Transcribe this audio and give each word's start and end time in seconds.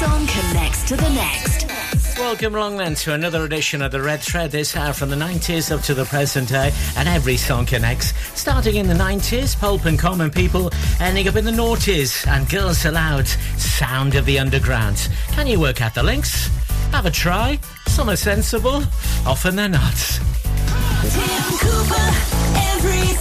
song 0.00 0.26
connects 0.26 0.82
to 0.84 0.96
the 0.96 1.10
next. 1.10 1.66
Welcome 2.18 2.54
along 2.54 2.78
then 2.78 2.94
to 2.94 3.12
another 3.12 3.44
edition 3.44 3.82
of 3.82 3.92
the 3.92 4.00
Red 4.00 4.20
Thread 4.22 4.50
this 4.50 4.74
hour 4.74 4.94
from 4.94 5.10
the 5.10 5.16
90s 5.16 5.70
up 5.70 5.82
to 5.82 5.92
the 5.92 6.06
present 6.06 6.48
day, 6.48 6.72
and 6.96 7.06
every 7.06 7.36
song 7.36 7.66
connects. 7.66 8.14
Starting 8.34 8.76
in 8.76 8.86
the 8.86 8.94
90s, 8.94 9.54
Pulp 9.60 9.84
and 9.84 9.98
Common 9.98 10.30
People, 10.30 10.70
ending 11.00 11.28
up 11.28 11.36
in 11.36 11.44
the 11.44 11.50
noughties, 11.50 12.26
and 12.26 12.48
Girls 12.48 12.86
Aloud, 12.86 13.28
Sound 13.58 14.14
of 14.14 14.24
the 14.24 14.38
Underground. 14.38 15.10
Can 15.32 15.46
you 15.46 15.60
work 15.60 15.82
out 15.82 15.94
the 15.94 16.02
links? 16.02 16.48
Have 16.92 17.04
a 17.04 17.10
try. 17.10 17.58
Some 17.88 18.08
are 18.08 18.16
sensible, 18.16 18.82
often 19.26 19.54
they're 19.54 19.68
not. 19.68 19.98
Tim 21.10 21.58
Cooper, 21.58 22.08
every 22.72 23.14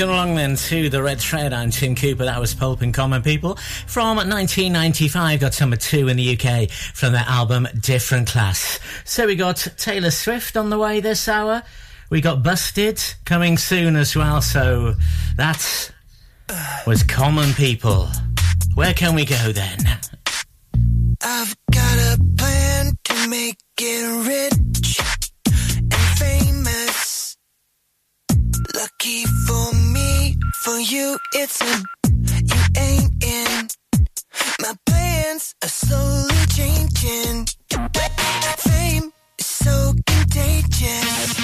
Welcome 0.00 0.14
along 0.14 0.34
then 0.36 0.56
to 0.56 0.88
the 0.88 1.02
Red 1.02 1.20
Thread. 1.20 1.52
I'm 1.52 1.70
Tim 1.70 1.94
Cooper. 1.94 2.24
That 2.24 2.40
was 2.40 2.54
Pulp 2.54 2.80
and 2.80 2.94
Common 2.94 3.20
People 3.20 3.56
from 3.86 4.16
1995. 4.16 5.40
Got 5.40 5.60
number 5.60 5.76
two 5.76 6.08
in 6.08 6.16
the 6.16 6.38
UK 6.38 6.70
from 6.70 7.12
their 7.12 7.26
album 7.26 7.68
Different 7.78 8.26
Class. 8.26 8.80
So 9.04 9.26
we 9.26 9.36
got 9.36 9.56
Taylor 9.76 10.10
Swift 10.10 10.56
on 10.56 10.70
the 10.70 10.78
way 10.78 11.00
this 11.00 11.28
hour. 11.28 11.62
We 12.08 12.22
got 12.22 12.42
Busted 12.42 12.98
coming 13.26 13.58
soon 13.58 13.94
as 13.94 14.16
well. 14.16 14.40
So 14.40 14.94
that 15.36 15.92
was 16.86 17.02
Common 17.02 17.52
People. 17.52 18.08
Where 18.76 18.94
can 18.94 19.14
we 19.14 19.26
go 19.26 19.52
then? 19.52 19.80
I've 21.20 21.54
got 21.70 21.98
a 21.98 22.18
plan 22.38 22.94
to 23.04 23.28
make 23.28 23.58
it 23.78 24.26
rich. 24.26 25.19
Lucky 28.74 29.24
for 29.46 29.72
me, 29.74 30.36
for 30.62 30.78
you, 30.78 31.18
it's 31.32 31.60
a 31.60 31.82
you 32.06 32.60
ain't 32.78 33.24
in. 33.24 33.68
My 34.60 34.74
plans 34.86 35.54
are 35.64 35.68
slowly 35.68 36.46
changing. 36.54 37.46
Fame 38.58 39.12
is 39.38 39.46
so 39.46 39.94
contagious. 40.06 41.36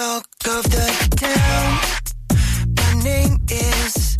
Talk 0.00 0.24
of 0.46 0.62
the 0.74 0.86
town. 1.16 1.66
My 2.80 2.92
name 3.04 3.36
is 3.50 4.16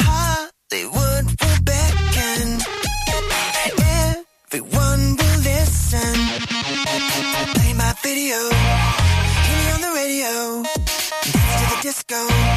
Hollywood 0.00 1.24
will 1.40 1.58
beckon. 1.70 2.46
Everyone 4.46 5.04
will 5.18 5.38
listen. 5.50 6.14
Play 7.56 7.72
my 7.74 7.92
video, 8.04 8.38
hear 9.46 9.58
me 9.64 9.70
on 9.74 9.80
the 9.86 9.92
radio. 10.02 10.62
Dance 11.32 11.54
to 11.58 11.64
the 11.72 11.78
disco. 11.82 12.55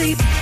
Sleep 0.00 0.39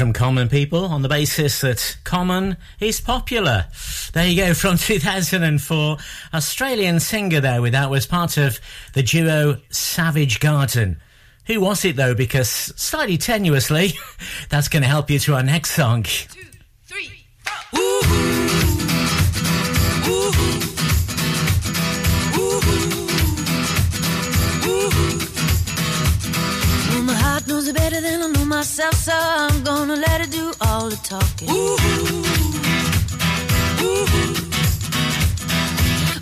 from 0.00 0.14
Common 0.14 0.48
People, 0.48 0.86
on 0.86 1.02
the 1.02 1.10
basis 1.10 1.60
that 1.60 1.98
Common 2.04 2.56
is 2.80 3.02
popular. 3.02 3.66
There 4.14 4.26
you 4.26 4.34
go, 4.34 4.54
from 4.54 4.78
2004. 4.78 5.98
Australian 6.32 7.00
singer 7.00 7.40
there 7.40 7.60
with 7.60 7.72
that 7.72 7.90
was 7.90 8.06
part 8.06 8.38
of 8.38 8.58
the 8.94 9.02
duo 9.02 9.58
Savage 9.68 10.40
Garden. 10.40 10.98
Who 11.48 11.60
was 11.60 11.84
it 11.84 11.96
though? 11.96 12.14
Because 12.14 12.48
slightly 12.48 13.18
tenuously, 13.18 13.92
that's 14.48 14.68
going 14.68 14.82
to 14.82 14.88
help 14.88 15.10
you 15.10 15.18
to 15.18 15.34
our 15.34 15.42
next 15.42 15.72
song. 15.72 16.06
My 27.04 27.14
heart 27.14 27.46
knows 27.46 27.68
it 27.68 27.76
better 27.76 28.00
than 28.00 28.22
I 28.22 28.26
know 28.28 28.44
myself, 28.46 28.94
so 28.94 29.49
I'm 29.60 29.66
gonna 29.66 29.96
let 29.96 30.22
it 30.22 30.30
do 30.30 30.54
all 30.62 30.88
the 30.88 30.96
talking. 30.96 31.50
Ooh. 31.50 31.76
Ooh. 33.84 34.06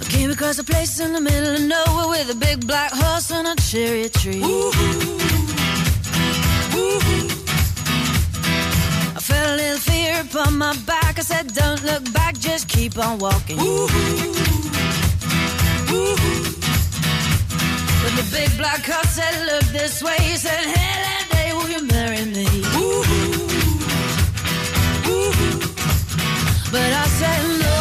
I 0.00 0.04
came 0.10 0.30
across 0.32 0.58
a 0.58 0.64
place 0.64 0.98
in 0.98 1.12
the 1.12 1.20
middle 1.20 1.54
of 1.54 1.60
nowhere 1.62 2.08
with 2.08 2.30
a 2.32 2.34
big 2.34 2.66
black 2.66 2.90
horse 2.92 3.30
and 3.30 3.46
a 3.46 3.54
cherry 3.62 4.08
tree. 4.08 4.42
I 9.14 9.20
felt 9.20 9.50
a 9.50 9.54
little 9.54 9.78
fear 9.78 10.20
upon 10.22 10.58
my 10.58 10.76
back. 10.84 11.20
I 11.20 11.22
said, 11.22 11.54
Don't 11.54 11.84
look 11.84 12.12
back, 12.12 12.36
just 12.40 12.68
keep 12.68 12.98
on 12.98 13.20
walking. 13.20 13.58
But 13.58 13.72
the 18.18 18.26
big 18.32 18.50
black 18.58 18.84
horse 18.84 19.10
said, 19.10 19.46
Look 19.46 19.62
this 19.70 20.02
way. 20.02 20.16
He 20.22 20.36
said, 20.36 20.64
Hey, 20.74 21.17
But 26.70 26.92
I 26.92 27.06
said, 27.18 27.42
No, 27.64 27.76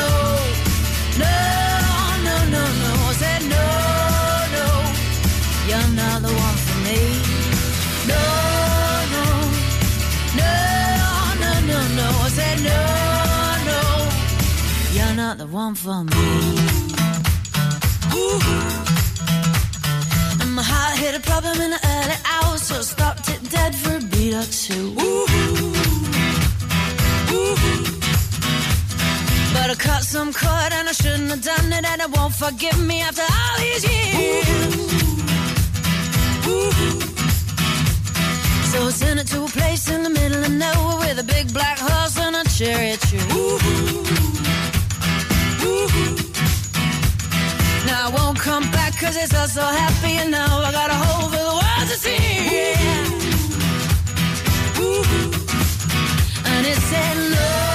no, 0.00 0.10
no, 1.22 1.34
no, 2.26 2.36
no, 2.54 2.62
no. 2.82 2.90
I 3.08 3.12
said, 3.22 3.42
No, 3.54 3.66
no, 4.56 4.66
you're 5.68 5.90
not 6.00 6.18
the 6.26 6.32
one 6.46 6.58
for 6.64 6.78
me. 6.86 7.00
No, 8.12 8.24
no, 9.14 9.24
no, 10.40 10.52
no, 11.42 11.52
no, 11.70 11.78
no. 11.98 12.06
I 12.26 12.28
said, 12.38 12.56
No, 12.70 12.80
no, 13.70 13.80
you're 14.96 15.16
not 15.16 15.36
the 15.36 15.46
one 15.46 15.74
for 15.74 16.02
me. 16.04 16.28
And 20.40 20.50
my 20.54 20.62
heart 20.62 20.96
hit 20.98 21.14
a 21.14 21.20
problem 21.20 21.60
in 21.60 21.70
the 21.70 21.80
early 21.96 22.18
hours, 22.32 22.62
so 22.62 22.76
I 22.76 22.82
stopped 22.82 23.28
it 23.28 23.50
dead 23.50 23.74
for 23.74 23.96
a 23.96 24.00
Should've 29.70 29.86
cut 29.86 30.02
some 30.02 30.32
cord 30.32 30.72
and 30.72 30.88
I 30.88 30.92
shouldn't 30.92 31.30
have 31.30 31.42
done 31.42 31.72
it, 31.72 31.84
and 31.84 32.00
it 32.02 32.10
won't 32.16 32.34
forgive 32.34 32.76
me 32.84 33.02
after 33.02 33.22
all 33.22 33.56
these 33.58 33.84
years. 33.84 34.76
Ooh. 36.48 36.50
Ooh. 36.50 37.00
So 38.70 38.78
I 38.88 38.90
sent 38.90 39.20
it 39.20 39.28
to 39.28 39.44
a 39.44 39.46
place 39.46 39.88
in 39.88 40.02
the 40.02 40.10
middle 40.10 40.42
of 40.42 40.50
nowhere 40.50 40.98
with 40.98 41.20
a 41.20 41.22
big 41.22 41.52
black 41.52 41.78
horse 41.78 42.18
and 42.18 42.34
a 42.34 42.42
cherry 42.50 42.96
tree. 42.96 43.20
Ooh. 43.30 43.60
Ooh. 45.62 45.86
Now 47.86 48.08
I 48.08 48.12
won't 48.12 48.40
come 48.40 48.68
back 48.72 48.98
cause 48.98 49.16
it's 49.16 49.32
all 49.36 49.46
so 49.46 49.62
happy 49.62 50.14
and 50.18 50.32
now 50.32 50.58
I 50.58 50.72
got 50.72 50.90
a 50.90 50.94
hole 50.94 51.28
for 51.30 51.36
the 51.36 51.54
world 51.60 51.88
to 51.90 51.96
see. 52.04 52.18
Yeah. 52.56 52.74
And 56.50 56.66
it 56.66 56.78
said 56.90 57.16
love. 57.30 57.69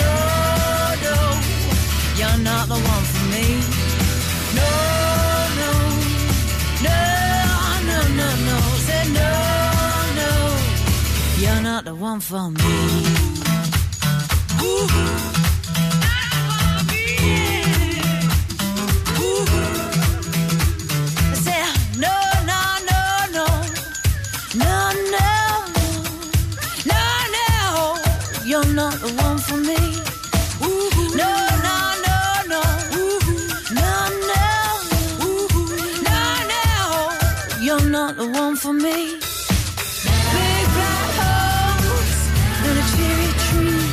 No, 0.00 0.14
no, 1.06 1.16
you're 2.18 2.40
not 2.48 2.64
the 2.72 2.78
one 2.92 3.04
for 3.12 3.24
me. 3.32 3.46
No, 4.58 4.70
no, 5.60 5.72
no, 6.86 6.98
no, 7.88 7.98
no, 8.20 8.28
no. 8.48 8.56
Say 8.86 9.02
no, 9.18 9.32
no, 10.20 10.30
you're 11.42 11.62
not 11.62 11.82
the 11.84 11.94
one 11.94 12.20
for 12.20 12.50
me. 12.50 12.74
Ooh. 14.62 15.37
for 38.68 38.74
me. 38.74 39.16
Big 40.36 40.66
black 40.76 41.10
holes 41.20 42.20
and 42.66 42.76
a 42.76 42.84
cherry 42.92 43.32
tree. 43.46 43.84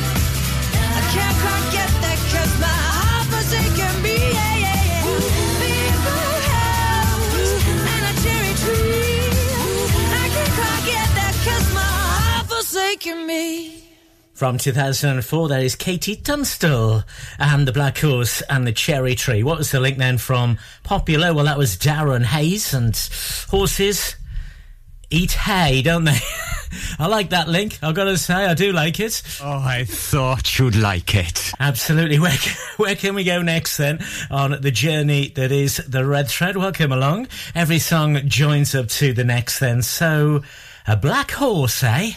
I 0.98 1.02
can't 1.14 1.36
quite 1.42 1.66
get 1.76 1.90
that 2.04 2.18
cause 2.32 2.54
my 2.60 2.78
heart 2.96 3.26
forsaken 3.32 4.02
me. 4.02 4.16
Me. 13.26 13.82
From 14.32 14.58
2004, 14.58 15.48
that 15.48 15.62
is 15.62 15.76
KT 15.76 16.24
Tunstall 16.24 17.04
and 17.38 17.68
the 17.68 17.72
Black 17.72 17.98
Horse 17.98 18.42
and 18.42 18.66
the 18.66 18.72
Cherry 18.72 19.14
Tree. 19.14 19.42
What 19.42 19.58
was 19.58 19.70
the 19.70 19.80
link 19.80 19.98
then 19.98 20.18
from 20.18 20.58
Popular? 20.82 21.32
Well, 21.32 21.44
that 21.44 21.58
was 21.58 21.76
Darren 21.76 22.24
Hayes 22.24 22.74
and 22.74 22.96
Horses 23.48 24.16
eat 25.10 25.32
hay, 25.32 25.82
don't 25.82 26.04
they? 26.04 26.18
I 26.98 27.06
like 27.06 27.30
that 27.30 27.48
link. 27.48 27.78
I've 27.82 27.94
got 27.94 28.04
to 28.04 28.18
say, 28.18 28.34
I 28.34 28.54
do 28.54 28.72
like 28.72 29.00
it. 29.00 29.22
Oh, 29.42 29.62
I 29.64 29.84
thought 29.84 30.58
you'd 30.58 30.76
like 30.76 31.14
it. 31.14 31.52
Absolutely. 31.60 32.18
Where 32.26 32.36
can, 32.36 32.56
where 32.76 32.96
can 32.96 33.14
we 33.14 33.24
go 33.24 33.42
next 33.42 33.76
then 33.76 34.00
on 34.30 34.60
the 34.60 34.70
journey 34.70 35.28
that 35.36 35.52
is 35.52 35.76
the 35.76 36.04
Red 36.04 36.28
Thread? 36.28 36.56
Welcome 36.56 36.92
along. 36.92 37.28
Every 37.54 37.78
song 37.78 38.18
joins 38.26 38.74
up 38.74 38.88
to 38.88 39.12
the 39.12 39.24
next 39.24 39.60
then. 39.60 39.82
So, 39.82 40.42
a 40.86 40.96
black 40.96 41.30
horse, 41.32 41.82
eh? 41.82 42.12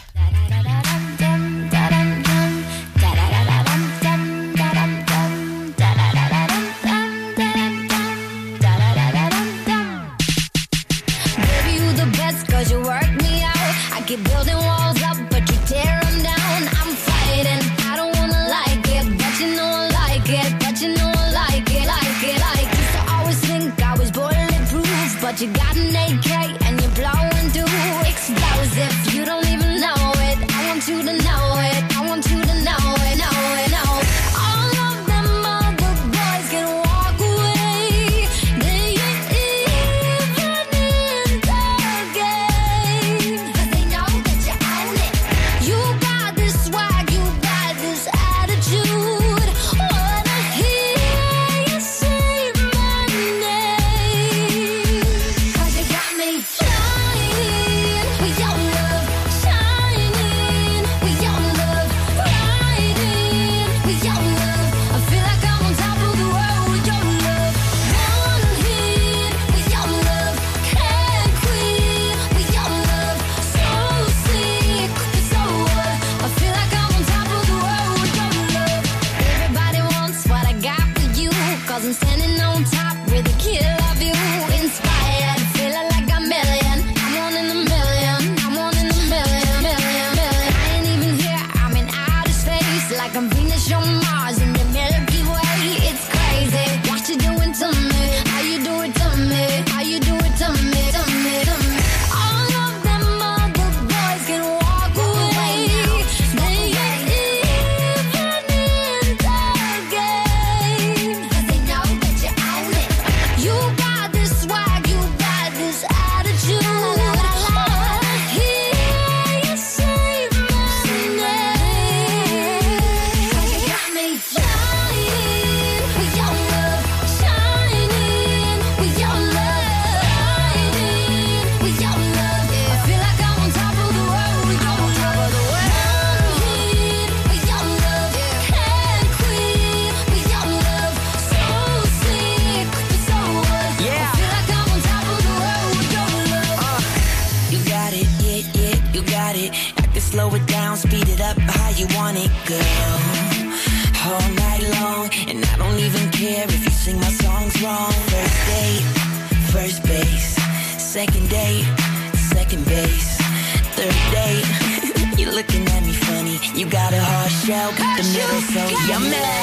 Yummy. 168.90 169.39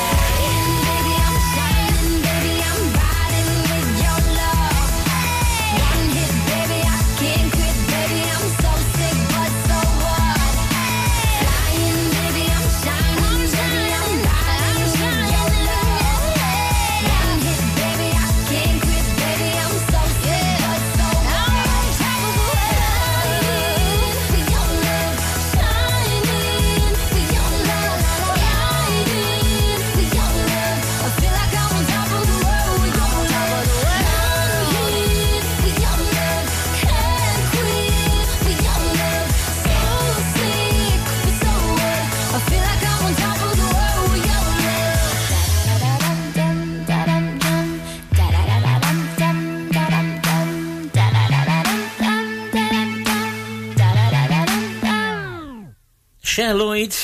Cher 56.37 56.53
Lloyd 56.53 56.95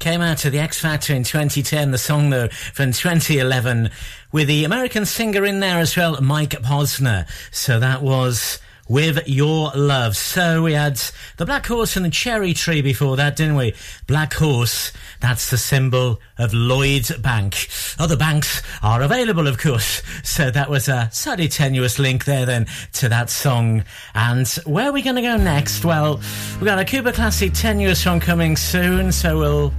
came 0.00 0.20
out 0.20 0.36
to 0.36 0.50
the 0.50 0.58
X 0.58 0.78
Factor 0.78 1.14
in 1.14 1.24
2010. 1.24 1.92
The 1.92 1.96
song, 1.96 2.28
though, 2.28 2.48
from 2.48 2.92
2011, 2.92 3.88
with 4.32 4.48
the 4.48 4.64
American 4.64 5.06
singer 5.06 5.46
in 5.46 5.60
there 5.60 5.78
as 5.78 5.96
well, 5.96 6.20
Mike 6.20 6.50
Posner. 6.50 7.26
So 7.50 7.80
that 7.80 8.02
was 8.02 8.58
with 8.88 9.26
your 9.26 9.70
love. 9.74 10.16
So 10.16 10.62
we 10.62 10.72
had 10.72 11.00
the 11.36 11.46
Black 11.46 11.66
Horse 11.66 11.96
and 11.96 12.04
the 12.04 12.10
Cherry 12.10 12.52
Tree 12.52 12.82
before 12.82 13.16
that, 13.16 13.36
didn't 13.36 13.56
we? 13.56 13.74
Black 14.06 14.34
Horse, 14.34 14.92
that's 15.20 15.50
the 15.50 15.58
symbol 15.58 16.20
of 16.38 16.52
Lloyd's 16.52 17.16
Bank. 17.18 17.68
Other 17.98 18.16
banks 18.16 18.62
are 18.82 19.02
available, 19.02 19.46
of 19.46 19.58
course. 19.58 20.02
So 20.22 20.50
that 20.50 20.68
was 20.68 20.88
a 20.88 21.08
slightly 21.12 21.48
tenuous 21.48 21.98
link 21.98 22.24
there 22.24 22.44
then 22.44 22.66
to 22.94 23.08
that 23.08 23.30
song. 23.30 23.84
And 24.14 24.48
where 24.66 24.88
are 24.88 24.92
we 24.92 25.02
going 25.02 25.16
to 25.16 25.22
go 25.22 25.36
next? 25.36 25.84
Well, 25.84 26.16
we've 26.56 26.64
got 26.64 26.78
a 26.78 26.84
Cooper 26.84 27.12
Classic 27.12 27.52
tenuous 27.52 28.02
song 28.02 28.20
coming 28.20 28.56
soon, 28.56 29.12
so 29.12 29.38
we'll 29.38 29.72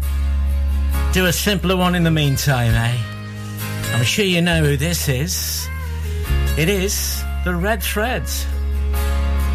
do 1.11 1.25
a 1.25 1.33
simpler 1.33 1.75
one 1.75 1.95
in 1.95 2.03
the 2.03 2.11
meantime, 2.11 2.73
eh? 2.73 2.97
I'm 3.93 4.03
sure 4.03 4.25
you 4.25 4.41
know 4.41 4.63
who 4.63 4.77
this 4.77 5.07
is. 5.07 5.67
It 6.57 6.69
is 6.69 7.23
the 7.43 7.53
Red 7.53 7.83
Threads. 7.83 8.45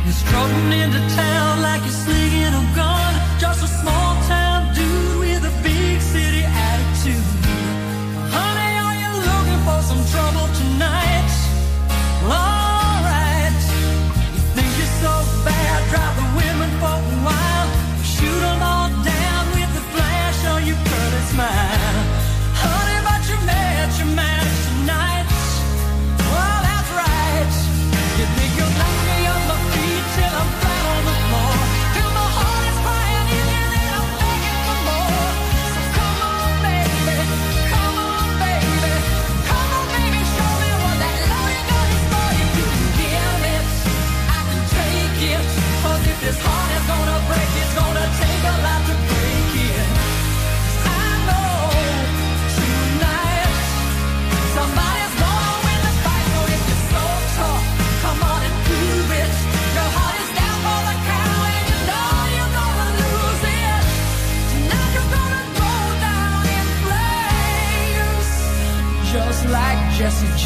You're 0.04 0.14
strutting 0.14 0.72
into 0.72 1.00
town 1.14 1.62
like 1.62 1.82
you're 1.82 2.00
slinging 2.04 2.54
a 2.62 2.64
gun. 2.74 3.12
Just 3.38 3.62
a 3.64 3.68
small 3.68 4.07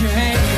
Jesse 0.03 0.52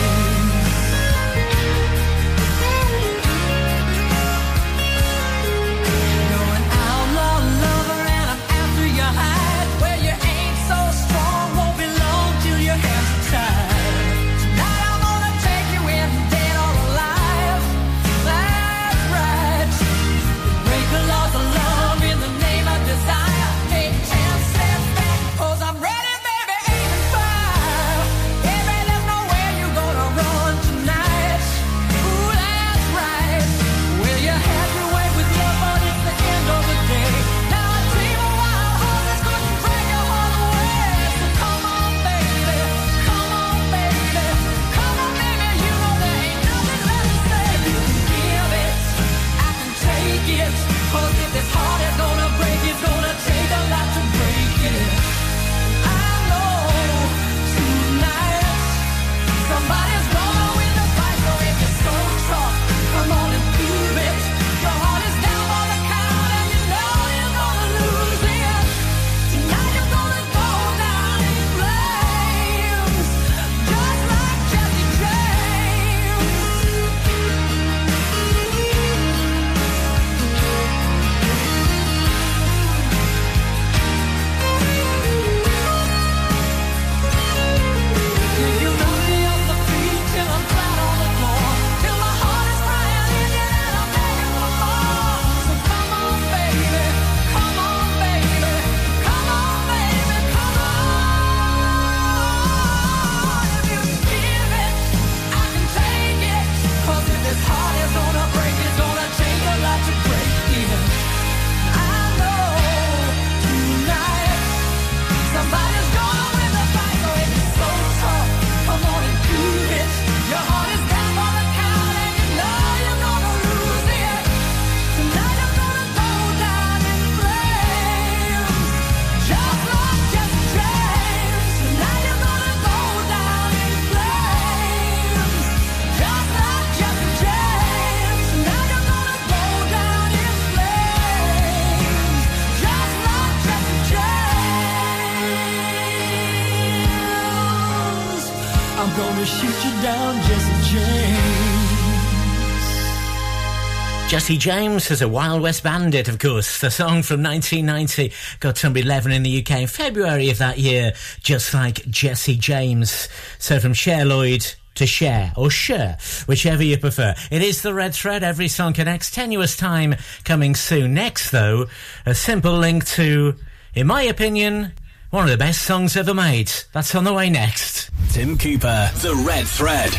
Jesse 154.24 154.38
James 154.38 154.90
as 154.90 155.02
a 155.02 155.06
Wild 155.06 155.42
West 155.42 155.62
Bandit, 155.62 156.08
of 156.08 156.18
course. 156.18 156.58
The 156.58 156.70
song 156.70 157.02
from 157.02 157.22
1990 157.22 158.10
got 158.40 158.64
number 158.64 158.78
11 158.78 159.12
in 159.12 159.22
the 159.22 159.40
UK 159.40 159.60
in 159.60 159.66
February 159.66 160.30
of 160.30 160.38
that 160.38 160.56
year, 160.56 160.94
just 161.22 161.52
like 161.52 161.84
Jesse 161.90 162.38
James. 162.38 163.10
So 163.38 163.60
from 163.60 163.74
Cher 163.74 164.06
Lloyd 164.06 164.54
to 164.76 164.86
share 164.86 165.34
or 165.36 165.50
share, 165.50 165.98
whichever 166.24 166.62
you 166.62 166.78
prefer. 166.78 167.14
It 167.30 167.42
is 167.42 167.60
the 167.60 167.74
red 167.74 167.92
thread. 167.92 168.24
Every 168.24 168.48
song 168.48 168.72
connects. 168.72 169.10
Tenuous 169.10 169.58
time 169.58 169.96
coming 170.24 170.54
soon. 170.54 170.94
Next, 170.94 171.30
though, 171.30 171.66
a 172.06 172.14
simple 172.14 172.56
link 172.56 172.86
to, 172.86 173.34
in 173.74 173.86
my 173.86 174.04
opinion, 174.04 174.72
one 175.14 175.22
of 175.26 175.30
the 175.30 175.38
best 175.38 175.62
songs 175.62 175.96
ever 175.96 176.12
made. 176.12 176.50
That's 176.72 176.92
on 176.96 177.04
the 177.04 177.12
way 177.12 177.30
next. 177.30 177.88
Tim 178.10 178.36
Cooper, 178.36 178.90
The 178.94 179.14
Red 179.24 179.46
Thread. 179.46 179.92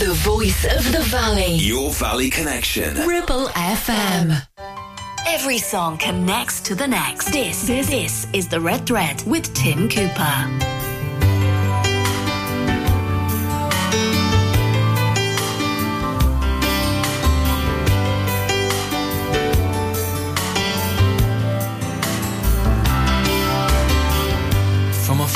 The 0.00 0.14
voice 0.24 0.64
of 0.64 0.92
the 0.92 1.02
valley. 1.02 1.56
Your 1.56 1.90
Valley 1.90 2.30
Connection. 2.30 3.06
Ripple 3.06 3.48
FM. 3.48 4.42
Every 5.26 5.58
song 5.58 5.98
connects 5.98 6.62
to 6.62 6.74
the 6.74 6.86
next. 6.86 7.32
This, 7.32 7.66
this, 7.66 7.90
this 7.90 8.26
is 8.32 8.48
the 8.48 8.62
Red 8.62 8.86
Thread 8.86 9.22
with 9.26 9.52
Tim 9.52 9.90
Cooper. 9.90 10.83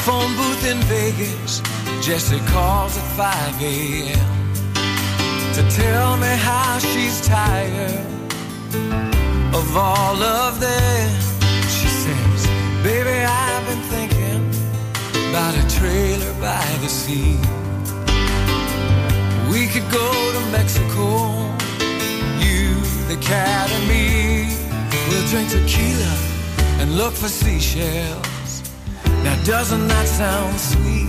Phone 0.08 0.34
booth 0.36 0.64
in 0.64 0.78
Vegas, 0.94 1.60
Jessie 2.00 2.40
calls 2.52 2.96
at 2.96 3.06
5 3.14 3.60
a.m. 3.60 4.52
to 5.56 5.62
tell 5.82 6.16
me 6.16 6.32
how 6.48 6.78
she's 6.78 7.20
tired 7.26 8.06
of 9.54 9.76
all 9.76 10.16
of 10.22 10.60
them. 10.60 11.10
She 11.76 11.88
says, 12.02 12.40
Baby, 12.82 13.16
I've 13.44 13.64
been 13.70 13.84
thinking 13.94 14.42
about 15.28 15.52
a 15.62 15.64
trailer 15.76 16.32
by 16.40 16.64
the 16.80 16.88
sea. 16.88 17.36
We 19.52 19.66
could 19.72 19.88
go 19.92 20.10
to 20.36 20.40
Mexico, 20.58 21.08
you, 22.44 22.80
the 23.12 23.18
cat, 23.20 23.68
and 23.76 23.84
me. 23.92 24.56
We'll 25.08 25.26
drink 25.32 25.50
tequila 25.50 26.14
and 26.80 26.96
look 26.96 27.12
for 27.12 27.28
seashells. 27.28 28.37
Doesn't 29.48 29.88
that 29.88 30.06
sound 30.06 30.60
sweet? 30.60 31.08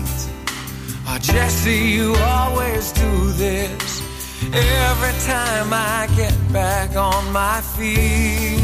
Oh, 1.10 1.18
Jesse, 1.20 1.76
you 1.76 2.16
always 2.24 2.94
do 2.94 3.34
this 3.34 4.02
every 4.54 5.16
time 5.28 5.74
I 5.74 6.08
get 6.16 6.34
back 6.54 6.96
on 6.96 7.34
my 7.34 7.60
feet. 7.60 8.64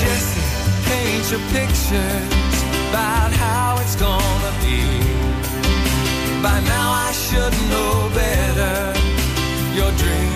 Jesse, 0.00 0.40
paint 0.88 1.30
your 1.30 1.44
pictures 1.52 2.56
about 2.88 3.30
how 3.44 3.76
it's 3.82 3.94
gonna 3.96 4.52
be. 4.64 4.80
By 6.42 6.60
now 6.64 6.88
I 6.92 7.12
should 7.12 7.52
know 7.68 8.10
better. 8.14 8.98
Your 9.76 9.92
dreams 9.98 10.35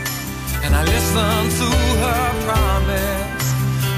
And 0.63 0.75
I 0.75 0.83
listen 0.83 1.41
to 1.59 1.69
her 2.03 2.25
promise. 2.45 3.45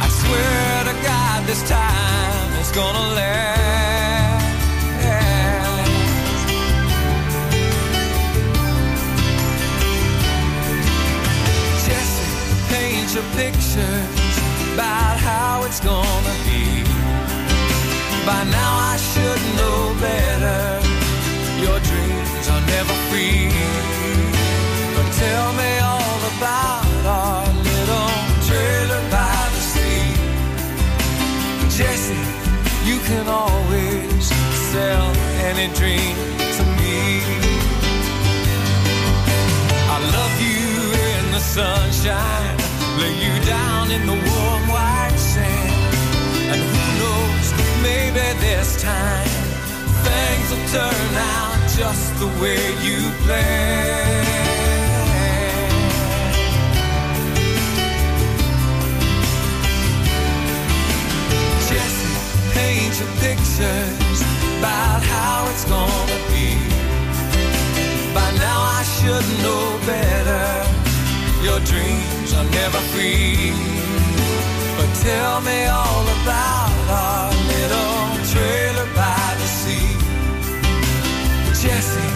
I 0.05 0.07
swear 0.21 0.83
to 0.89 0.95
God, 1.03 1.45
this 1.45 1.61
time 1.69 2.59
it's 2.59 2.71
gonna 2.71 3.15
last. 3.15 4.43
Jesse, 11.85 12.25
paint 12.73 13.13
your 13.13 13.27
pictures 13.35 14.35
about 14.73 15.17
how 15.19 15.63
it's 15.65 15.79
gonna 15.79 16.35
be. 16.47 16.83
By 18.25 18.43
now 18.45 18.73
I 18.93 18.95
should 19.09 19.41
know 19.57 19.95
better. 19.99 20.79
Your 21.65 21.79
dreams 21.79 22.45
are 22.53 22.63
never 22.75 22.95
free. 23.09 23.51
But 24.95 25.07
tell 25.13 25.53
me 25.53 25.82
about 26.43 27.05
our 27.05 27.47
little 27.71 28.11
trailer 28.43 29.01
by 29.09 29.39
the 29.55 29.61
sea. 29.71 30.11
Jesse, 31.71 32.19
you 32.83 32.99
can 33.07 33.25
always 33.29 34.25
sell 34.71 35.07
any 35.49 35.67
dream 35.79 36.15
to 36.57 36.63
me. 36.79 36.99
I 39.95 39.97
love 40.17 40.35
you 40.49 40.67
in 41.11 41.23
the 41.31 41.39
sunshine, 41.39 42.57
lay 42.99 43.15
you 43.23 43.35
down 43.45 43.91
in 43.91 44.03
the 44.05 44.17
warm 44.27 44.63
white 44.67 45.15
sand. 45.15 45.95
And 46.51 46.59
who 46.71 46.83
knows, 46.99 47.47
maybe 47.87 48.25
this 48.43 48.81
time 48.81 49.31
things 50.07 50.47
will 50.51 50.67
turn 50.75 51.09
out 51.39 51.57
just 51.79 52.07
the 52.19 52.27
way 52.41 52.59
you 52.83 52.99
planned. 53.23 54.42
Pictures 63.01 64.21
about 64.59 65.01
how 65.01 65.49
it's 65.49 65.65
gonna 65.65 66.19
be. 66.29 66.53
By 68.13 68.29
now 68.37 68.59
I 68.79 68.83
should 68.95 69.25
know 69.41 69.65
better. 69.85 70.45
Your 71.41 71.59
dreams 71.61 72.33
are 72.37 72.45
never 72.61 72.77
free. 72.93 73.51
But 74.77 74.89
tell 75.01 75.41
me 75.41 75.65
all 75.65 76.05
about 76.21 76.73
our 77.01 77.31
little 77.53 77.97
trailer 78.29 78.87
by 78.93 79.25
the 79.41 79.47
sea. 79.59 79.89
Jesse, 81.61 82.11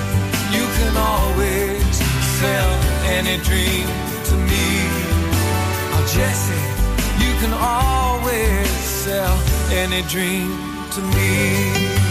you 0.54 0.66
can 0.78 0.94
always 0.96 1.96
sell 2.38 2.72
any 3.18 3.38
dream 3.50 3.88
to 4.30 4.36
me. 4.50 4.68
Oh, 5.94 6.06
Jesse, 6.13 6.63
you 7.24 7.34
can 7.42 7.54
always 7.54 8.87
sell 9.08 9.38
any 9.72 10.02
dream 10.10 10.50
to 10.91 11.02
me. 11.15 12.08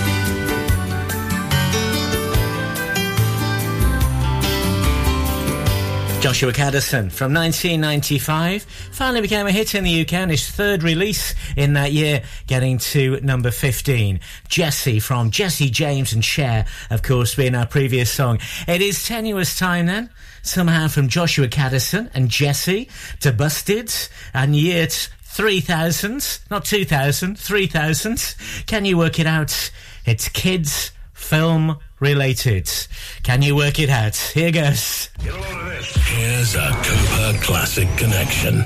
Joshua 6.22 6.52
Kadison 6.52 7.12
from 7.12 7.34
1995 7.34 8.62
finally 8.62 9.20
became 9.20 9.46
a 9.46 9.52
hit 9.52 9.74
in 9.74 9.84
the 9.84 10.00
UK 10.00 10.14
and 10.14 10.30
his 10.30 10.50
third 10.50 10.82
release 10.82 11.34
in 11.56 11.74
that 11.74 11.92
year, 11.92 12.22
getting 12.46 12.78
to 12.78 13.20
number 13.20 13.50
15. 13.50 14.18
Jesse 14.48 14.98
from 14.98 15.30
Jesse 15.30 15.68
James 15.68 16.14
and 16.14 16.24
Cher, 16.24 16.64
of 16.90 17.02
course, 17.02 17.34
being 17.34 17.54
our 17.54 17.66
previous 17.66 18.10
song. 18.10 18.40
It 18.66 18.80
is 18.80 19.06
tenuous 19.06 19.58
time 19.58 19.86
then, 19.86 20.10
somehow 20.42 20.88
from 20.88 21.08
Joshua 21.08 21.48
Kadison 21.48 22.10
and 22.14 22.30
Jesse 22.30 22.88
to 23.20 23.32
Busted 23.32 23.94
and 24.32 24.56
year 24.56 24.88
3000, 25.36 26.38
not 26.50 26.64
2000, 26.64 27.38
3000. 27.38 28.34
Can 28.64 28.86
you 28.86 28.96
work 28.96 29.20
it 29.20 29.26
out? 29.26 29.70
It's 30.06 30.30
kids 30.30 30.92
film 31.12 31.76
related. 32.00 32.70
Can 33.22 33.42
you 33.42 33.54
work 33.54 33.78
it 33.78 33.90
out? 33.90 34.16
Here 34.16 34.50
goes. 34.50 35.10
Here's 35.20 36.54
a 36.54 36.70
Cooper 36.82 37.38
Classic 37.44 37.88
Connection. 37.98 38.64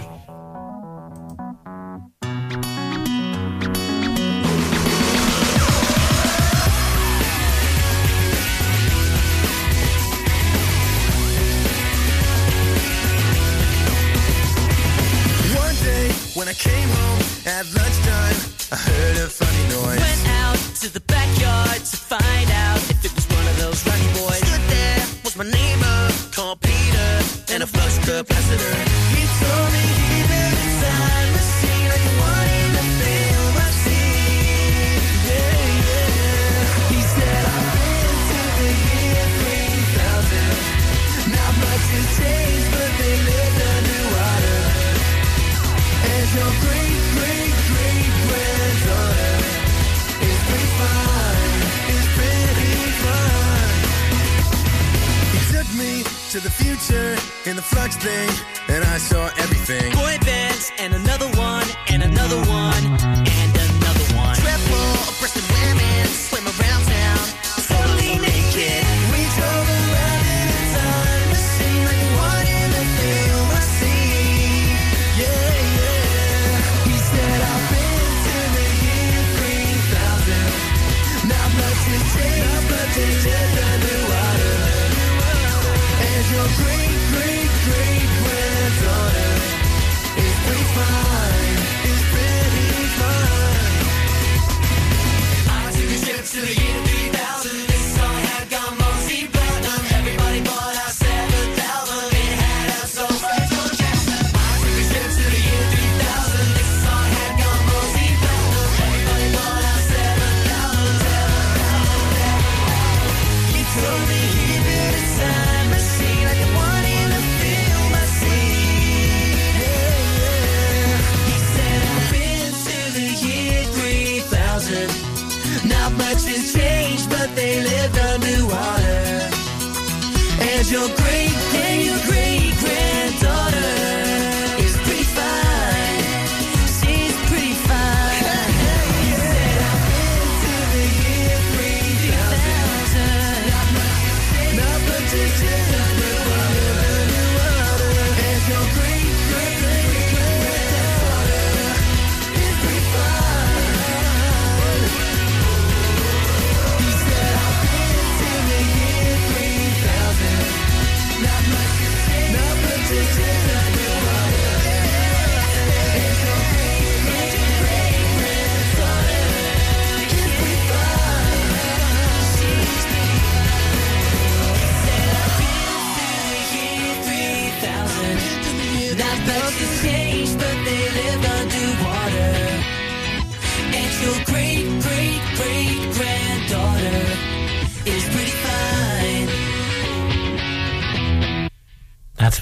the 57.60 57.66
flux 57.66 57.96
thing, 57.96 58.30
and 58.68 58.84
I 58.84 58.96
saw 58.96 59.26
everything 59.26 59.49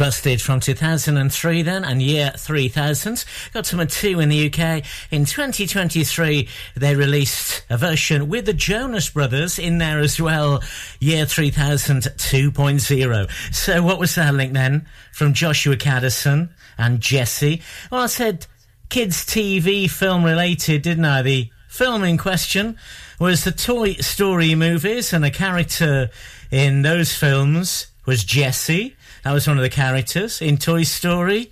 busted 0.08 0.40
from 0.40 0.58
2003 0.58 1.60
then 1.60 1.84
and 1.84 2.00
year 2.00 2.32
3000. 2.34 3.26
Got 3.52 3.66
to 3.66 3.76
number 3.76 3.90
two 3.90 4.20
in 4.20 4.30
the 4.30 4.46
UK. 4.46 4.82
In 5.10 5.26
2023, 5.26 6.48
they 6.76 6.96
released 6.96 7.62
a 7.68 7.76
version 7.76 8.26
with 8.26 8.46
the 8.46 8.54
Jonas 8.54 9.10
Brothers 9.10 9.58
in 9.58 9.76
there 9.76 9.98
as 9.98 10.18
well. 10.18 10.62
Year 10.98 11.26
3000 11.26 12.04
2.0. 12.04 13.54
So 13.54 13.82
what 13.82 13.98
was 13.98 14.14
that 14.14 14.32
link 14.32 14.54
then 14.54 14.86
from 15.12 15.34
Joshua 15.34 15.76
Kadison 15.76 16.48
and 16.78 17.00
Jesse? 17.02 17.60
Well, 17.92 18.00
I 18.00 18.06
said 18.06 18.46
kids 18.88 19.26
TV 19.26 19.90
film 19.90 20.24
related, 20.24 20.80
didn't 20.80 21.04
I? 21.04 21.20
The 21.20 21.50
film 21.68 22.02
in 22.02 22.16
question 22.16 22.78
was 23.20 23.44
the 23.44 23.52
Toy 23.52 23.92
Story 23.96 24.54
movies 24.54 25.12
and 25.12 25.22
a 25.22 25.30
character 25.30 26.08
in 26.50 26.80
those 26.80 27.14
films 27.14 27.88
was 28.06 28.24
Jesse. 28.24 28.96
That 29.28 29.34
was 29.34 29.46
one 29.46 29.58
of 29.58 29.62
the 29.62 29.68
characters 29.68 30.40
in 30.40 30.56
Toy 30.56 30.84
Story. 30.84 31.50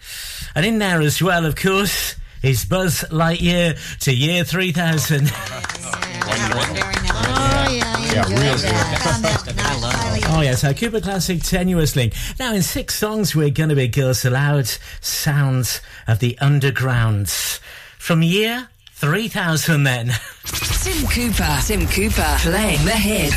And 0.55 0.65
in 0.65 0.79
there 0.79 1.03
as 1.03 1.21
well, 1.21 1.45
of 1.45 1.57
course, 1.57 2.17
is 2.43 2.65
Buzz 2.65 3.05
Lightyear 3.11 3.99
to 3.99 4.15
year 4.15 4.45
3000. 4.45 5.31
Oh 6.29 7.69
yeah, 7.71 8.23
real 8.29 8.57
good. 8.57 8.73
oh, 10.31 10.41
yes, 10.43 10.65
our 10.65 10.73
Cooper 10.73 11.01
Classic 11.03 11.43
Tenuous 11.43 11.97
Link. 11.97 12.15
Now, 12.39 12.55
in 12.55 12.63
six 12.63 12.95
songs, 12.95 13.37
we're 13.37 13.51
going 13.51 13.69
to 13.69 13.75
be 13.75 13.89
Girls 13.89 14.25
Aloud 14.25 14.71
Sounds 15.03 15.83
of 16.09 16.21
the 16.21 16.39
Undergrounds. 16.41 17.61
From 17.99 18.23
year 18.23 18.69
3,000 18.99 19.83
men. 19.83 20.11
Tim 20.83 21.07
Cooper. 21.09 21.59
Tim 21.67 21.87
Cooper. 21.87 22.37
Playing 22.41 22.83
the 22.87 22.93
hit. 22.93 23.35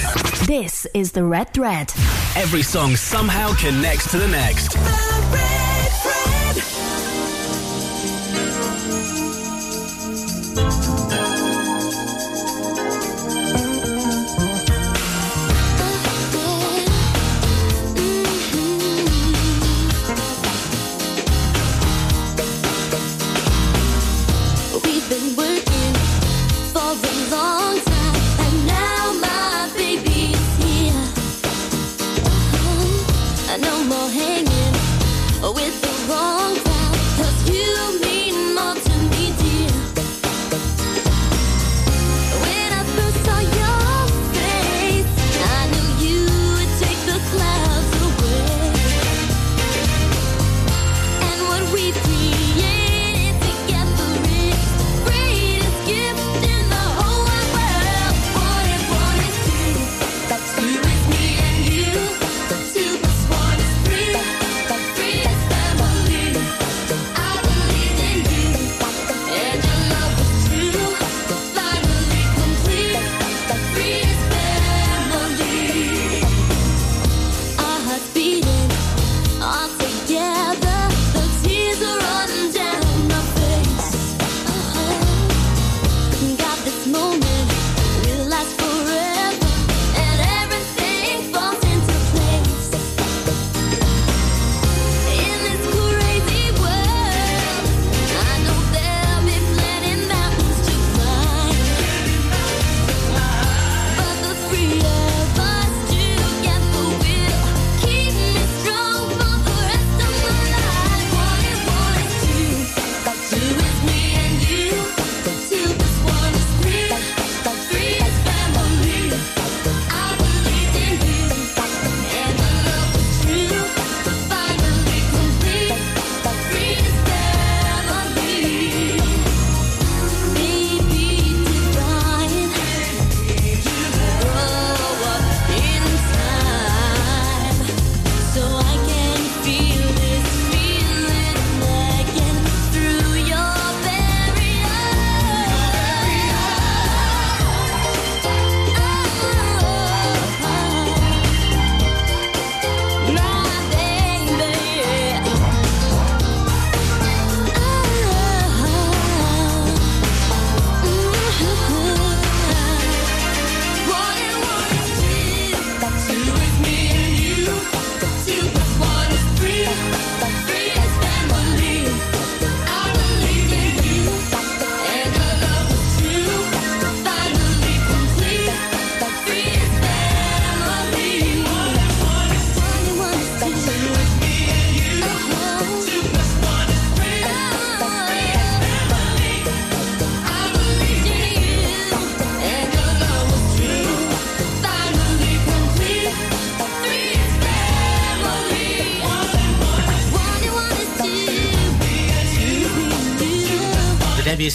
This 0.47 0.87
is 0.93 1.11
The 1.11 1.25
Red 1.25 1.53
Thread. 1.53 1.91
Every 2.37 2.61
song 2.61 2.95
somehow 2.95 3.53
connects 3.55 4.09
to 4.11 4.17
the 4.17 4.27
next. 4.29 4.71
The 4.71 5.48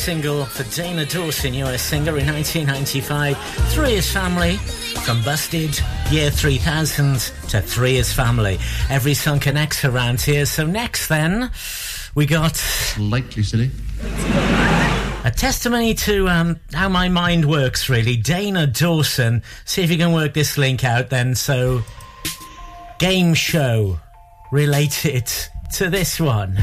single 0.04 0.44
for 0.44 0.64
Dana 0.64 1.06
Dawson, 1.06 1.54
US 1.54 1.80
singer 1.80 2.18
in 2.18 2.26
1995. 2.26 3.38
Three 3.72 3.94
is 3.94 4.12
Family, 4.12 4.58
from 5.06 5.22
Busted, 5.22 5.80
Year 6.10 6.30
3000 6.30 7.20
to 7.48 7.62
Three 7.62 7.96
is 7.96 8.12
Family. 8.12 8.58
Every 8.90 9.14
song 9.14 9.40
connects 9.40 9.82
around 9.82 10.20
here. 10.20 10.44
So 10.44 10.66
next 10.66 11.08
then, 11.08 11.50
we 12.14 12.26
got... 12.26 12.54
Slightly 12.54 13.42
silly. 13.44 13.70
A 15.24 15.32
testimony 15.34 15.94
to 15.94 16.28
um, 16.28 16.60
how 16.74 16.90
my 16.90 17.08
mind 17.08 17.46
works, 17.46 17.88
really. 17.88 18.18
Dana 18.18 18.66
Dawson. 18.66 19.42
See 19.64 19.84
if 19.84 19.90
you 19.90 19.96
can 19.96 20.12
work 20.12 20.34
this 20.34 20.58
link 20.58 20.84
out 20.84 21.08
then. 21.08 21.34
So, 21.34 21.82
game 22.98 23.32
show 23.32 23.98
related 24.52 25.32
to 25.76 25.88
this 25.88 26.20
one. 26.20 26.62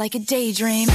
like 0.00 0.14
a 0.14 0.18
daydream. 0.18 0.88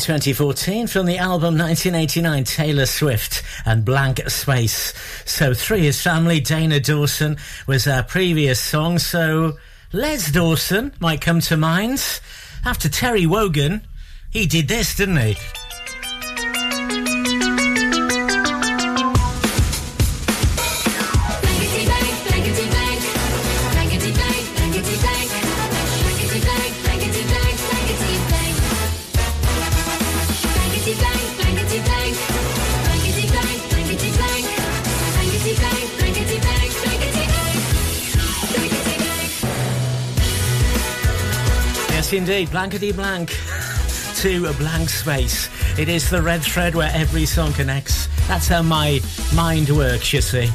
2014 0.00 0.86
from 0.86 1.06
the 1.06 1.18
album 1.18 1.56
1989 1.56 2.44
Taylor 2.44 2.86
Swift 2.86 3.42
and 3.64 3.84
Blank 3.84 4.28
Space. 4.28 4.94
So, 5.26 5.54
Three 5.54 5.86
is 5.86 6.02
Family, 6.02 6.40
Dana 6.40 6.80
Dawson 6.80 7.36
was 7.66 7.86
our 7.86 8.02
previous 8.02 8.58
song, 8.58 8.98
so 8.98 9.58
Les 9.92 10.30
Dawson 10.32 10.92
might 11.00 11.20
come 11.20 11.40
to 11.40 11.56
mind. 11.56 12.20
After 12.64 12.88
Terry 12.88 13.26
Wogan, 13.26 13.86
he 14.30 14.46
did 14.46 14.68
this, 14.68 14.96
didn't 14.96 15.18
he? 15.18 15.36
Indeed. 42.12 42.50
Blankety 42.50 42.92
blank 42.92 43.28
to 44.16 44.46
a 44.46 44.52
blank 44.54 44.88
space. 44.88 45.48
It 45.78 45.88
is 45.88 46.10
the 46.10 46.20
red 46.20 46.42
thread 46.42 46.74
where 46.74 46.90
every 46.92 47.24
song 47.24 47.52
connects. 47.52 48.08
That's 48.26 48.48
how 48.48 48.62
my 48.62 49.00
mind 49.34 49.70
works, 49.70 50.12
you 50.12 50.20
see. 50.20 50.50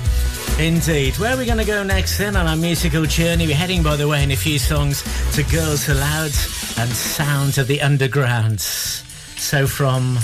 Indeed. 0.60 1.18
Where 1.18 1.34
are 1.34 1.38
we 1.38 1.46
going 1.46 1.58
to 1.58 1.66
go 1.66 1.82
next 1.84 2.18
then 2.18 2.36
on 2.36 2.46
our 2.46 2.56
musical 2.56 3.06
journey? 3.06 3.48
We're 3.48 3.56
heading, 3.56 3.84
by 3.84 3.96
the 3.96 4.08
way, 4.08 4.24
in 4.24 4.32
a 4.32 4.36
few 4.36 4.60
songs 4.60 5.04
to 5.36 5.44
Girls 5.44 5.88
Aloud 5.88 6.32
and 6.78 6.90
Sounds 6.92 7.58
of 7.58 7.68
the 7.68 7.82
Underground. 7.82 8.60
So 8.60 9.66
from 9.66 10.18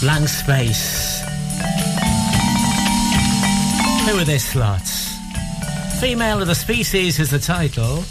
Blank 0.00 0.28
Space. 0.28 1.20
Who 4.08 4.18
are 4.18 4.24
this 4.24 4.54
lot? 4.54 4.86
Female 6.00 6.40
of 6.40 6.46
the 6.46 6.54
Species 6.54 7.20
is 7.20 7.30
the 7.30 7.38
title. 7.38 8.04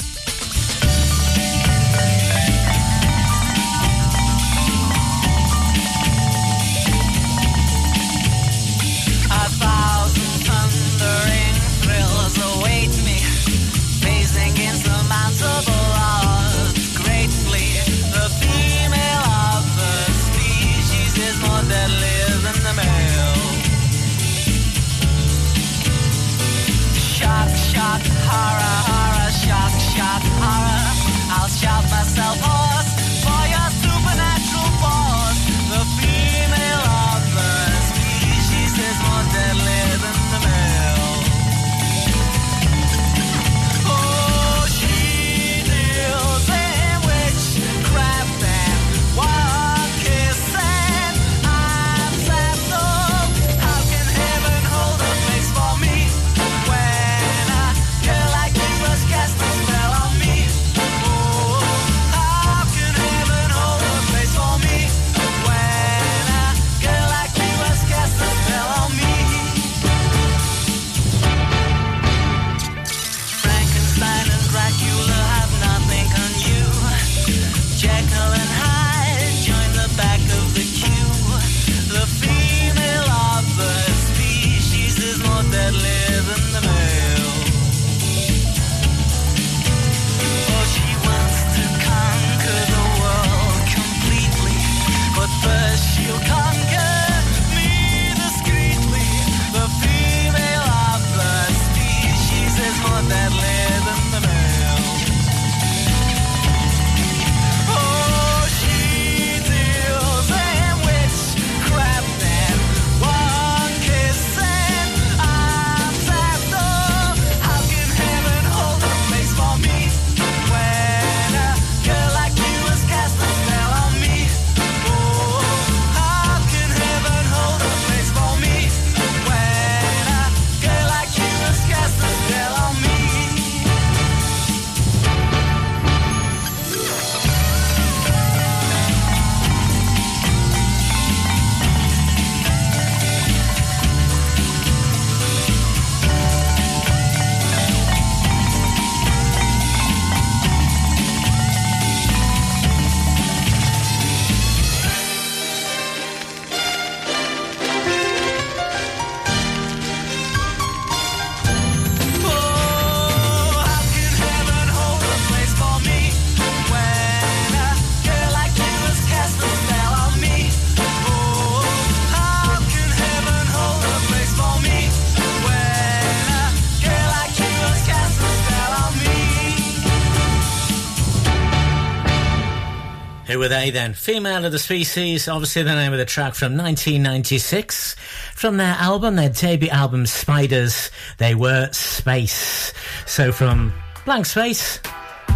They 183.54 183.70
then? 183.70 183.94
Female 183.94 184.46
of 184.46 184.52
the 184.52 184.58
Species, 184.58 185.28
obviously 185.28 185.62
the 185.62 185.76
name 185.76 185.94
of 185.94 186.00
the 186.00 186.06
track 186.06 186.34
from 186.34 186.58
1996. 186.58 187.96
From 188.34 188.58
their 188.58 188.76
album, 188.80 189.16
their 189.16 189.30
debut 189.30 189.70
album 189.70 190.08
Spiders, 190.08 190.90
they 191.20 191.36
were 191.36 191.70
Space. 191.72 192.74
So 193.06 193.32
from 193.32 193.72
blank 194.06 194.26
space 194.26 194.80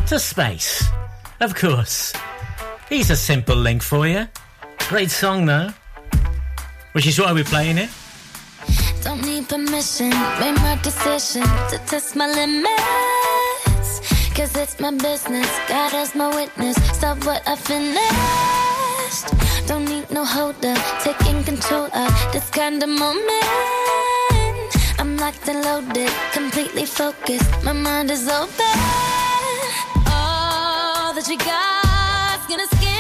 to 0.08 0.18
space. 0.20 0.84
Of 1.42 1.54
course. 1.54 2.12
He's 2.90 3.12
a 3.12 3.16
simple 3.16 3.56
link 3.56 3.84
for 3.84 4.08
you. 4.08 4.28
Great 4.90 5.12
song 5.12 5.46
though. 5.46 5.70
Which 6.94 7.06
is 7.06 7.20
why 7.20 7.32
we're 7.34 7.44
playing 7.44 7.78
it. 7.78 7.90
Don't 9.04 9.22
need 9.22 9.48
permission, 9.48 10.10
made 10.10 10.56
my 10.56 10.80
decision 10.82 11.44
to 11.44 11.78
test 11.86 12.16
my 12.16 12.28
limits. 12.28 13.37
Cause 14.38 14.56
it's 14.56 14.80
my 14.80 14.92
business, 14.92 15.50
God 15.68 15.96
is 15.96 16.14
my 16.14 16.30
witness. 16.36 16.76
Stop 16.96 17.26
what 17.26 17.42
I 17.48 17.56
finished. 17.56 18.08
Don't 19.68 19.86
need 19.86 20.12
no 20.12 20.24
holder, 20.24 20.76
taking 21.02 21.44
control 21.44 21.86
of 21.86 22.32
this 22.32 22.48
kind 22.52 22.84
of 22.84 22.90
moment. 22.90 23.44
I'm 25.00 25.18
locked 25.18 25.48
and 25.48 25.64
loaded, 25.66 26.12
completely 26.34 26.86
focused. 26.86 27.50
My 27.64 27.74
mind 27.74 28.12
is 28.12 28.30
open. 28.30 28.78
All 30.06 31.16
that 31.16 31.28
you 31.28 31.38
got's 31.40 32.46
gonna 32.46 32.68
skin 32.78 32.97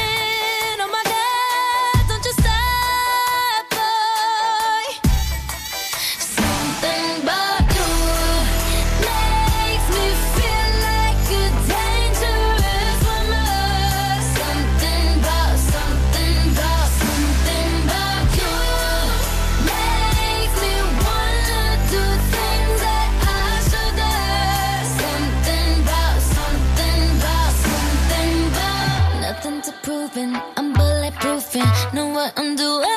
proofing, 30.18 30.42
I'm 30.58 30.74
bulletproofing, 30.74 31.94
know 31.94 32.08
what 32.08 32.34
I'm 32.38 32.56
doing. 32.56 32.88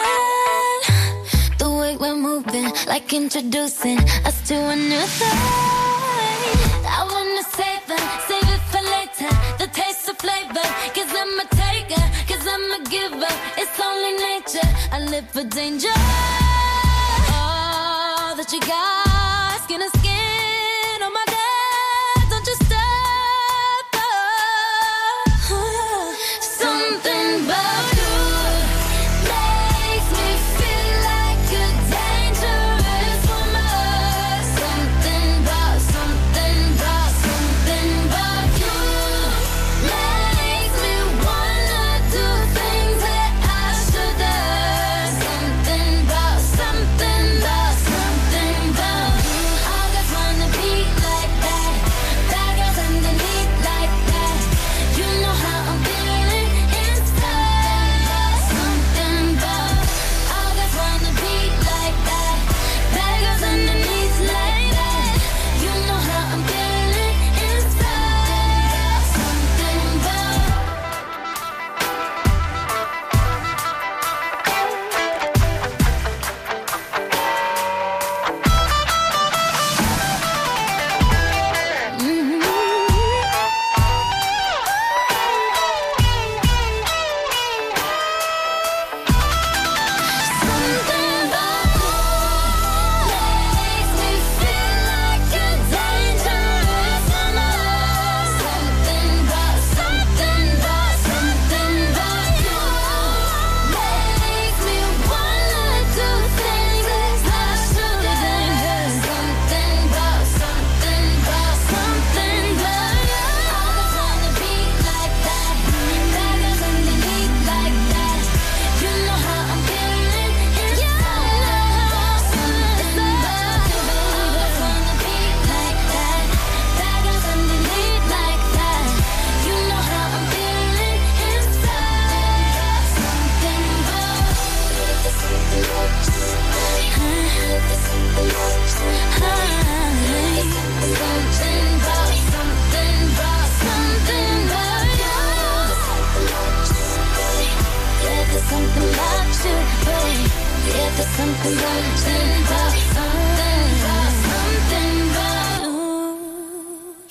The 1.58 1.70
way 1.70 1.96
we're 1.96 2.16
moving, 2.16 2.72
like 2.86 3.12
introducing 3.12 3.98
us 4.24 4.40
to 4.48 4.54
a 4.54 4.76
new 4.76 5.06
thing. 5.18 5.38
I 6.98 7.00
wanna 7.12 7.44
save 7.58 7.88
it, 7.96 8.04
save 8.28 8.48
it 8.56 8.62
for 8.72 8.82
later. 8.96 9.32
The 9.58 9.68
taste 9.72 10.08
of 10.08 10.16
flavor, 10.18 10.66
cause 10.94 11.12
I'm 11.22 11.40
a 11.40 11.46
taker, 11.62 12.04
cause 12.28 12.46
I'm 12.54 12.66
a 12.78 12.82
giver. 12.88 13.34
It's 13.58 13.78
only 13.78 14.12
nature, 14.28 14.68
I 14.92 15.00
live 15.00 15.28
for 15.30 15.44
danger. 15.44 15.94
All 17.34 18.34
that 18.36 18.50
you 18.52 18.60
got, 18.60 19.60
skin 19.64 19.80
to 19.80 19.98
skin. 19.98 20.29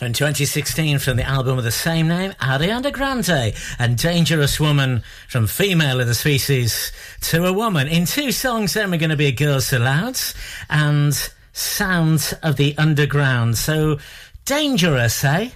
in 0.10 0.14
2016 0.14 0.98
from 0.98 1.18
the 1.18 1.24
album 1.24 1.60
of 1.60 1.64
the 1.64 1.72
same 1.72 2.08
name, 2.08 2.32
Ariana 2.42 2.92
Grande, 2.92 3.54
and 3.78 3.96
Dangerous 3.96 4.60
Woman 4.60 5.04
from 5.28 5.46
Female 5.46 6.02
of 6.02 6.08
the 6.08 6.16
Species 6.16 6.92
to 7.22 7.46
a 7.46 7.54
Woman. 7.54 7.88
In 7.88 8.08
two 8.08 8.32
songs, 8.32 8.74
then 8.74 8.90
we're 8.90 8.98
going 8.98 9.12
to 9.12 9.16
be 9.16 9.32
Girls 9.32 9.72
Aloud 9.72 10.20
and 10.68 11.14
Sounds 11.54 12.34
of 12.42 12.56
the 12.56 12.76
Underground. 12.80 13.56
So 13.56 14.00
dangerous, 14.46 15.24
eh? 15.24 15.52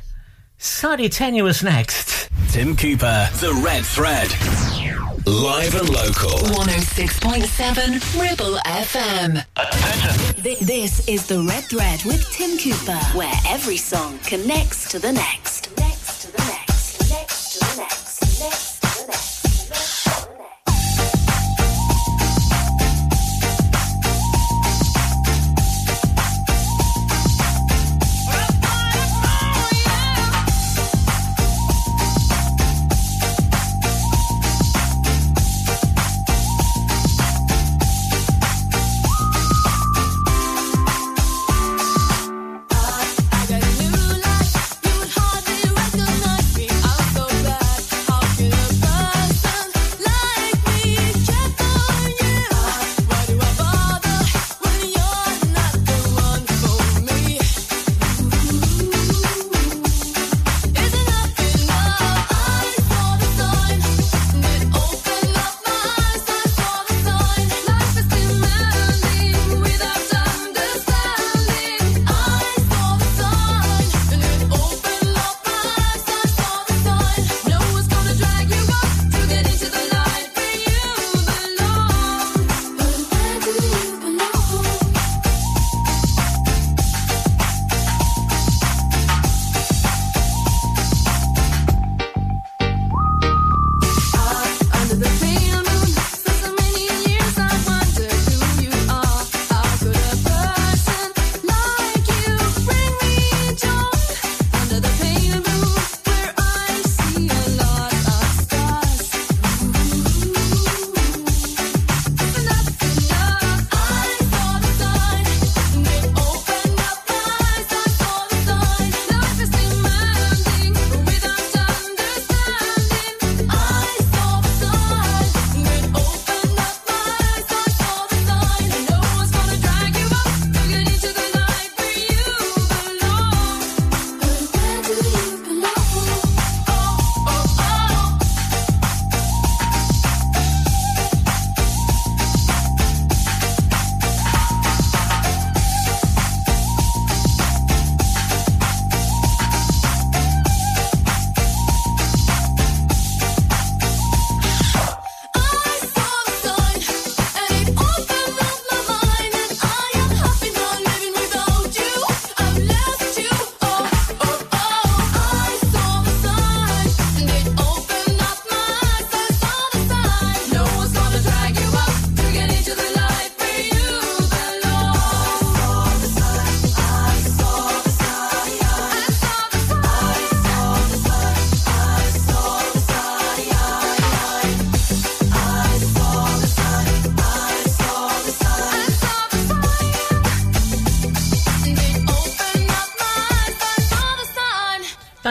Slightly 0.59 1.09
tenuous 1.09 1.63
next. 1.63 2.29
Tim 2.51 2.75
Cooper, 2.75 3.29
The 3.39 3.59
Red 3.65 3.83
Thread. 3.83 5.02
Live 5.25 5.75
and 5.75 5.89
local. 5.89 6.37
106.7 6.51 8.21
Ribble 8.21 8.57
FM. 8.65 9.45
Attention. 9.55 10.65
This 10.65 11.07
is 11.07 11.25
The 11.27 11.39
Red 11.39 11.63
Thread 11.63 12.03
with 12.03 12.29
Tim 12.29 12.57
Cooper, 12.57 12.99
where 13.17 13.33
every 13.47 13.77
song 13.77 14.19
connects 14.19 14.89
to 14.91 14.99
the 14.99 15.13
next. 15.13 15.69
next. 15.77 16.02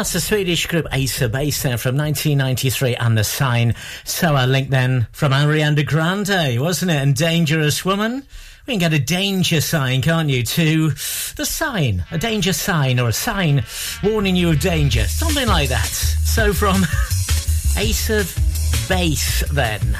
That's 0.02 0.14
the 0.14 0.20
Swedish 0.20 0.66
group 0.66 0.88
Ace 0.90 1.22
of 1.22 1.30
Base, 1.30 1.62
then 1.62 1.78
from 1.78 1.96
1993 1.96 2.96
and 2.96 3.16
the 3.16 3.22
sign. 3.22 3.76
So 4.02 4.34
a 4.34 4.48
link 4.48 4.68
then 4.68 5.06
from 5.12 5.30
Ariana 5.30 5.86
Grande, 5.86 6.60
wasn't 6.60 6.90
it? 6.90 6.96
And 6.96 7.14
Dangerous 7.14 7.84
Woman. 7.84 8.26
We 8.66 8.72
can 8.72 8.80
get 8.80 8.92
a 8.92 8.98
danger 8.98 9.60
sign, 9.60 10.02
can't 10.02 10.28
you, 10.28 10.42
to 10.42 10.88
the 11.36 11.46
sign, 11.46 12.04
a 12.10 12.18
danger 12.18 12.52
sign 12.52 12.98
or 12.98 13.10
a 13.10 13.12
sign 13.12 13.64
warning 14.02 14.34
you 14.34 14.50
of 14.50 14.58
danger, 14.58 15.04
something 15.04 15.46
like 15.46 15.68
that. 15.68 15.86
So 15.86 16.52
from 16.52 16.82
Ace 17.80 18.10
of 18.10 18.88
Base 18.88 19.48
then. 19.52 19.96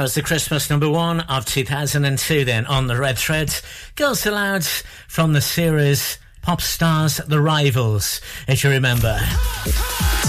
That 0.00 0.04
was 0.04 0.14
the 0.14 0.22
Christmas 0.22 0.70
number 0.70 0.88
one 0.88 1.20
of 1.20 1.44
2002 1.44 2.46
then 2.46 2.64
on 2.64 2.86
the 2.86 2.96
Red 2.96 3.18
Thread. 3.18 3.54
Girls 3.96 4.24
Aloud 4.24 4.64
from 4.64 5.34
the 5.34 5.42
series 5.42 6.16
Pop 6.40 6.62
Stars 6.62 7.18
The 7.18 7.38
Rivals, 7.38 8.22
if 8.48 8.64
you 8.64 8.70
remember. 8.70 9.20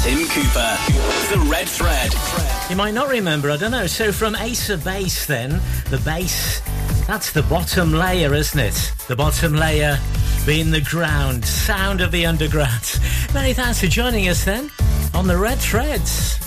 Tim 0.04 0.28
Cooper, 0.28 0.78
The 1.32 1.48
Red 1.50 1.70
Thread. 1.70 2.14
You 2.70 2.76
might 2.76 2.94
not 2.94 3.08
remember, 3.08 3.50
I 3.50 3.56
don't 3.56 3.72
know. 3.72 3.88
So 3.88 4.12
from 4.12 4.36
Ace 4.36 4.70
of 4.70 4.84
Base 4.84 5.26
then, 5.26 5.62
the 5.90 6.02
base, 6.04 6.60
that's 7.08 7.32
the 7.32 7.44
bottom 7.44 7.94
layer, 7.94 8.34
isn't 8.34 8.60
it? 8.60 8.94
The 9.08 9.16
bottom 9.16 9.54
layer 9.54 9.98
being 10.46 10.72
the 10.72 10.82
ground, 10.82 11.46
sound 11.46 12.02
of 12.02 12.12
the 12.12 12.26
underground. 12.26 13.00
Many 13.34 13.54
thanks 13.54 13.80
for 13.80 13.88
joining 13.88 14.28
us 14.28 14.44
then 14.44 14.70
on 15.14 15.28
The 15.28 15.38
Red 15.38 15.60
Threads. 15.60 16.42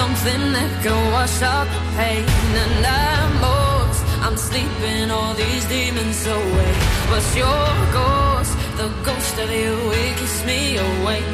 something 0.00 0.52
that 0.56 0.72
can 0.82 0.98
wash 1.12 1.42
out 1.42 1.68
the 1.74 1.82
pain 1.98 2.24
and 2.64 2.86
I'm 3.04 3.32
lost. 3.46 4.00
I'm 4.24 4.36
sleeping 4.48 5.10
all 5.16 5.34
these 5.34 5.64
demons 5.74 6.20
away. 6.38 6.72
What's 7.10 7.30
your 7.42 7.66
ghost? 7.98 8.52
The 8.80 8.88
ghost 9.08 9.34
of 9.44 9.50
you, 9.62 9.74
it 10.00 10.12
keeps 10.18 10.38
me 10.50 10.60
awake. 10.88 11.30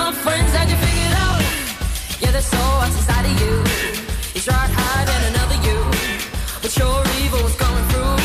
My 0.00 0.10
friends 0.22 0.50
had 0.56 0.66
you 0.72 0.78
figured 0.84 1.16
out. 1.24 1.40
Yeah, 2.22 2.32
there's 2.34 2.50
so 2.56 2.62
what's 2.80 2.96
inside 3.00 3.26
of 3.30 3.36
you. 3.42 3.54
You 4.34 4.40
tried 4.48 4.70
hiding 4.80 5.24
another 5.30 5.58
you, 5.68 5.80
but 6.62 6.72
your 6.80 6.98
evil 7.22 7.42
was 7.46 7.56
coming 7.62 7.86
through. 7.90 8.23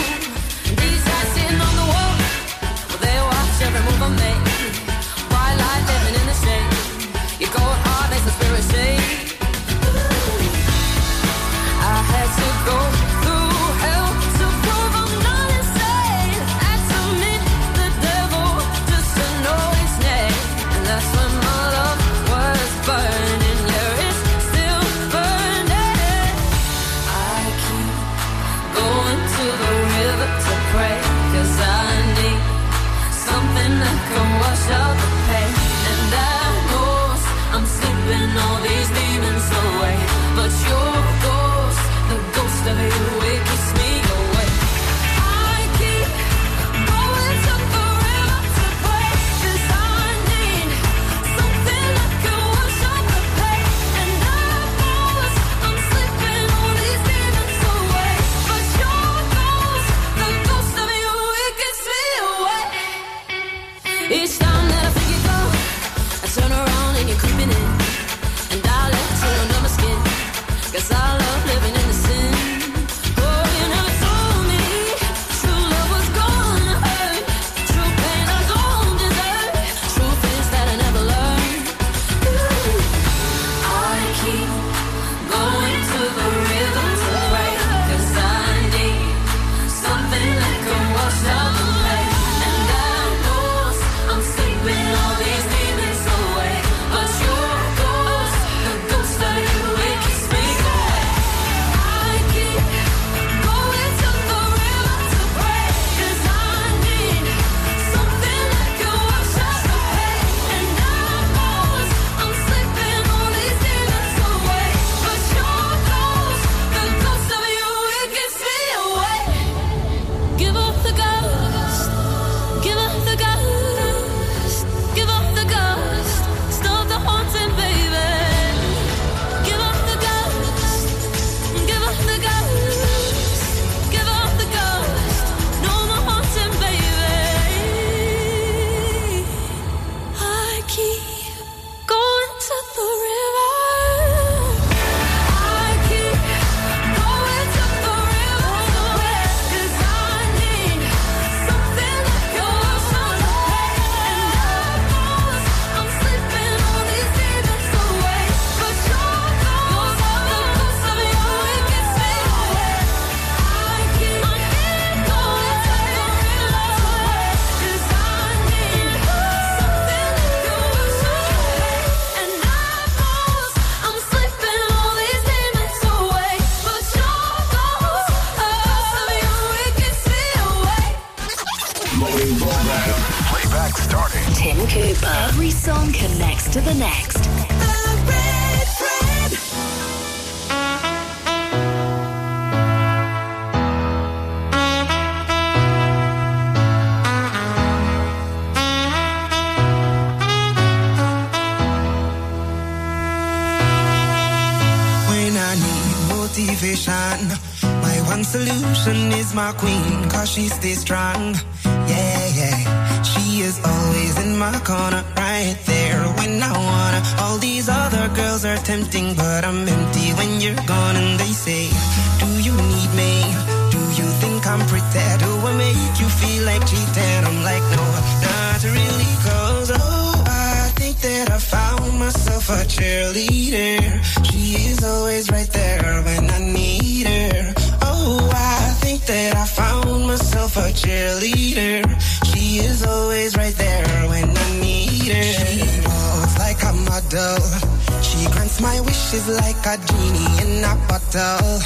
A 249.70 249.78
genie 249.78 250.42
in 250.42 250.64
a 250.64 250.74
bottle 250.88 251.59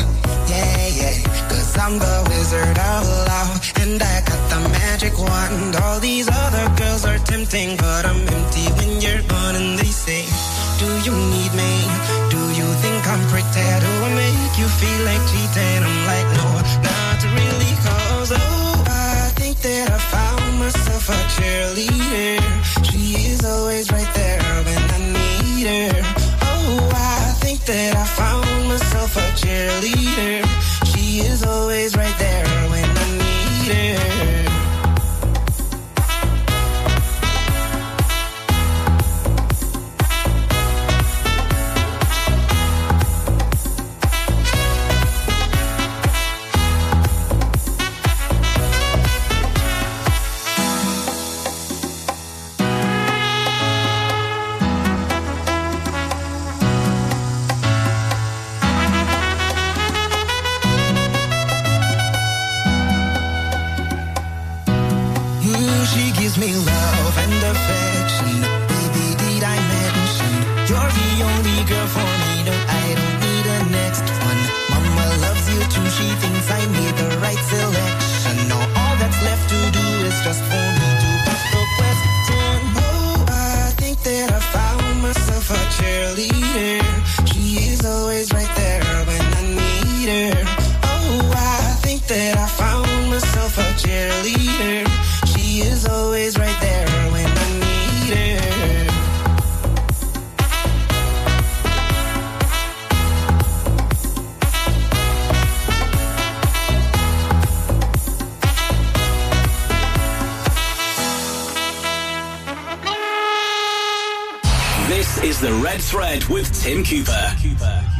Tim 116.73 116.83
Cooper, 116.83 117.35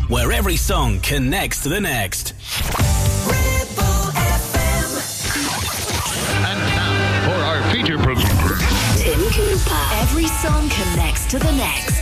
where 0.08 0.32
every 0.32 0.56
song 0.56 1.00
connects 1.02 1.62
to 1.62 1.70
the 1.70 1.80
next. 1.80 2.34
And 6.42 6.60
now 6.60 7.24
for 7.24 7.36
our 7.36 7.62
feature 7.72 8.00
presenter, 8.00 8.58
Tim 8.98 9.20
Cooper. 9.30 9.82
Every 10.02 10.26
song 10.26 10.70
connects 10.70 11.28
to 11.28 11.38
the 11.38 11.52
next. 11.52 11.93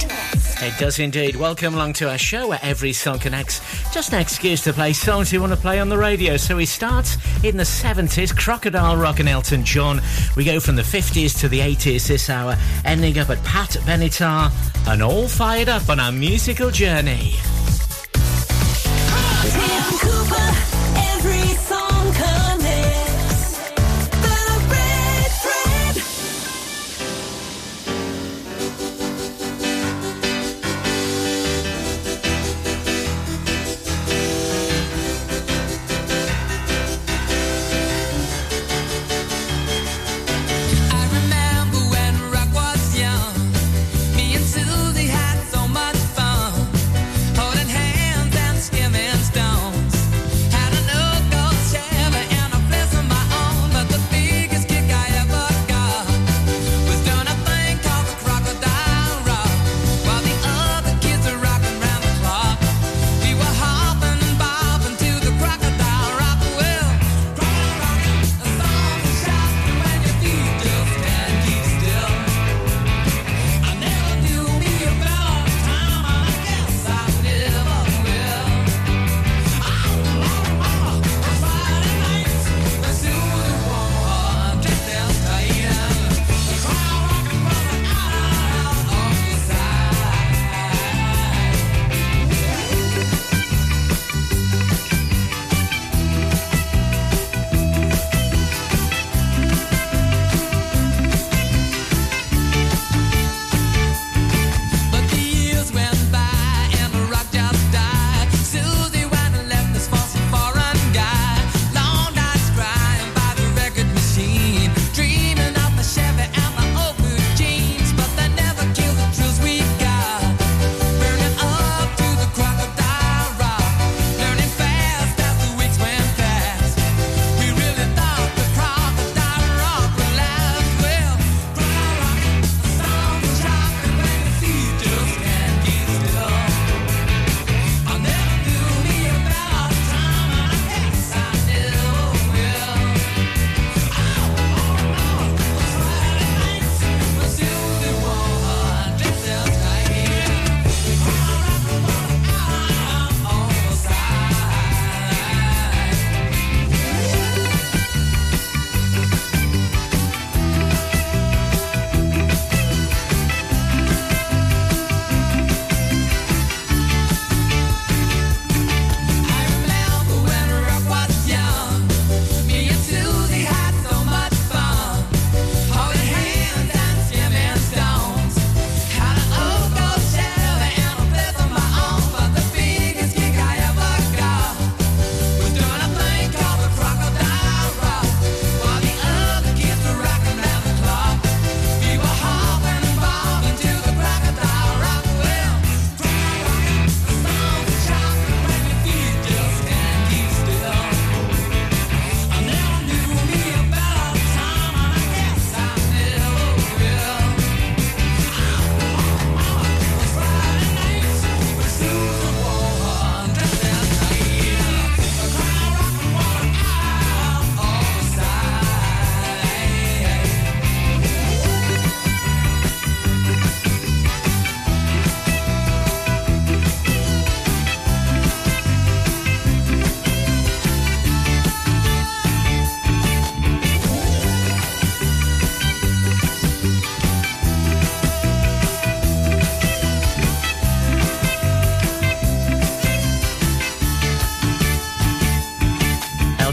It 0.63 0.77
does 0.77 0.99
indeed. 0.99 1.35
Welcome 1.35 1.73
along 1.73 1.93
to 1.93 2.09
our 2.09 2.19
show 2.19 2.49
where 2.49 2.59
every 2.61 2.93
song 2.93 3.17
connects. 3.17 3.61
Just 3.91 4.13
an 4.13 4.19
excuse 4.19 4.63
to 4.65 4.73
play 4.73 4.93
songs 4.93 5.33
you 5.33 5.41
want 5.41 5.51
to 5.53 5.57
play 5.57 5.79
on 5.79 5.89
the 5.89 5.97
radio. 5.97 6.37
So 6.37 6.55
we 6.55 6.67
start 6.67 7.17
in 7.43 7.57
the 7.57 7.63
70s, 7.63 8.37
Crocodile 8.37 8.95
Rock 8.95 9.19
and 9.19 9.27
Elton 9.27 9.65
John. 9.65 10.01
We 10.35 10.43
go 10.43 10.59
from 10.59 10.75
the 10.75 10.83
50s 10.83 11.39
to 11.39 11.49
the 11.49 11.61
80s 11.61 12.07
this 12.07 12.29
hour, 12.29 12.55
ending 12.85 13.17
up 13.17 13.31
at 13.31 13.43
Pat 13.43 13.71
Benatar 13.87 14.51
and 14.87 15.01
all 15.01 15.27
fired 15.27 15.67
up 15.67 15.89
on 15.89 15.99
our 15.99 16.11
musical 16.11 16.69
journey. 16.69 17.33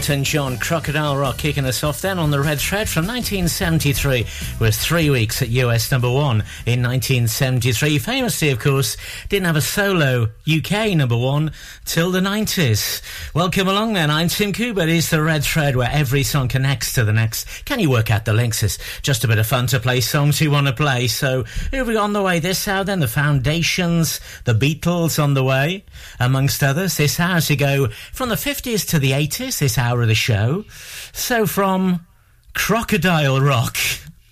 Elton 0.09 0.23
John, 0.23 0.57
Crocodile 0.57 1.17
Rock, 1.17 1.37
kicking 1.37 1.65
us 1.65 1.83
off 1.83 2.01
then 2.01 2.17
on 2.17 2.31
the 2.31 2.39
Red 2.39 2.59
Thread 2.59 2.89
from 2.89 3.05
1973, 3.05 4.25
was 4.59 4.75
three 4.75 5.11
weeks 5.11 5.39
at 5.43 5.49
US 5.49 5.91
number 5.91 6.09
one 6.09 6.43
in 6.65 6.81
1973. 6.81 7.99
Famously, 7.99 8.49
of 8.49 8.57
course, 8.57 8.97
didn't 9.27 9.45
have 9.45 9.55
a 9.55 9.61
solo 9.61 10.29
UK 10.51 10.95
number 10.95 11.15
one 11.15 11.51
till 11.85 12.09
the 12.09 12.21
90s. 12.21 13.03
Welcome 13.35 13.67
along 13.67 13.93
then. 13.93 14.09
I'm 14.09 14.29
Tim 14.29 14.51
Cooper. 14.51 14.81
It 14.81 14.89
is 14.89 15.11
the 15.11 15.21
Red 15.21 15.43
Thread 15.43 15.75
where 15.75 15.91
every 15.91 16.23
song 16.23 16.47
connects 16.47 16.91
to 16.93 17.03
the 17.03 17.13
next. 17.13 17.65
Can 17.65 17.79
you 17.79 17.91
work 17.91 18.09
out 18.09 18.25
the 18.25 18.33
links? 18.33 18.63
It's 18.63 18.79
just 19.03 19.23
a 19.23 19.27
bit 19.27 19.37
of 19.37 19.45
fun 19.45 19.67
to 19.67 19.79
play 19.79 20.01
songs 20.01 20.41
you 20.41 20.49
want 20.49 20.65
to 20.65 20.73
play. 20.73 21.05
So, 21.05 21.43
who 21.69 21.85
we 21.85 21.97
on 21.97 22.13
the 22.13 22.23
way 22.23 22.39
this 22.39 22.67
hour 22.67 22.83
then? 22.83 22.99
The 22.99 23.07
Foundations, 23.07 24.19
the 24.45 24.55
Beatles 24.55 25.21
on 25.21 25.35
the 25.35 25.43
way, 25.43 25.85
amongst 26.19 26.63
others. 26.63 26.97
This 26.97 27.19
hour, 27.19 27.35
as 27.35 27.51
you 27.51 27.57
go 27.57 27.89
from 28.11 28.29
the 28.29 28.35
50s 28.35 28.87
to 28.89 28.97
the 28.97 29.11
80s, 29.11 29.59
this 29.59 29.77
hour 29.77 29.98
of 30.01 30.07
the 30.07 30.15
show. 30.15 30.65
So, 31.13 31.45
from 31.45 32.05
Crocodile 32.53 33.41
Rock. 33.41 33.77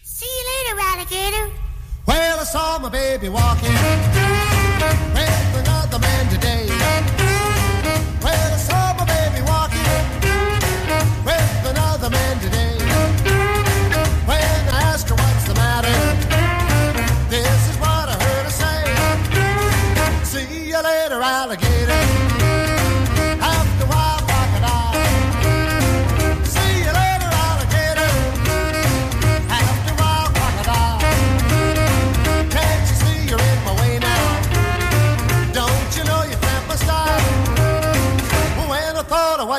See 0.04 0.26
you 0.26 0.74
later, 0.74 0.80
alligator. 0.82 1.54
Well, 2.06 2.40
I 2.40 2.44
saw 2.44 2.80
my 2.80 2.90
baby 2.90 3.30
walking 3.30 3.76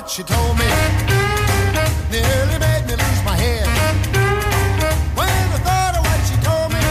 what 0.01 0.09
she 0.09 0.22
told 0.22 0.57
me, 0.57 0.70
nearly 2.09 2.59
made 2.61 2.84
me 2.86 2.94
lose 2.94 3.22
my 3.24 3.34
head. 3.34 3.66
When 5.18 5.26
I 5.26 5.59
thought 5.66 5.94
of 5.99 6.03
what 6.09 6.20
she 6.28 6.36
told 6.49 6.70
me, 6.76 6.84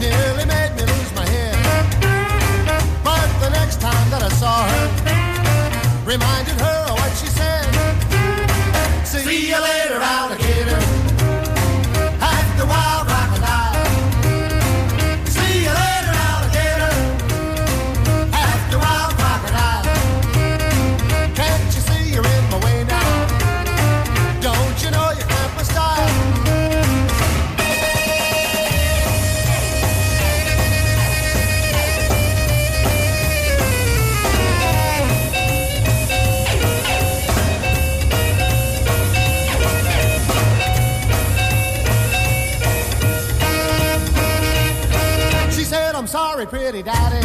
nearly 0.00 0.46
made 0.46 0.72
me 0.78 0.84
lose 0.92 1.12
my 1.14 1.26
head. 1.28 1.54
But 3.04 3.28
the 3.44 3.50
next 3.50 3.78
time 3.78 4.08
that 4.08 4.22
I 4.22 4.30
saw 4.40 4.64
her, 4.72 4.86
reminded 6.06 6.58
her 6.64 6.78
of 6.88 6.96
what 6.98 7.12
she 7.20 7.26
said. 7.26 7.68
See 9.04 9.48
you 9.50 9.60
later, 9.60 9.75
sorry, 46.36 46.46
pretty 46.46 46.82
daddy. 46.82 47.24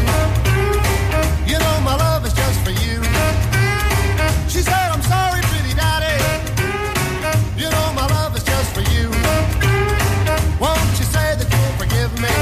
You 1.46 1.60
know 1.60 1.82
my 1.84 1.96
love 1.98 2.26
is 2.26 2.32
just 2.34 2.60
for 2.64 2.72
you. 2.72 3.04
She 4.48 4.62
said, 4.64 4.88
I'm 4.88 5.02
sorry, 5.02 5.42
pretty 5.52 5.74
daddy. 5.76 6.16
You 7.58 7.70
know 7.70 7.88
my 7.94 8.08
love 8.08 8.34
is 8.38 8.44
just 8.44 8.74
for 8.74 8.80
you. 8.94 9.10
Won't 10.64 10.96
you 11.00 11.08
say 11.16 11.36
that 11.40 11.48
you'll 11.52 11.76
forgive 11.82 12.12
me? 12.24 12.36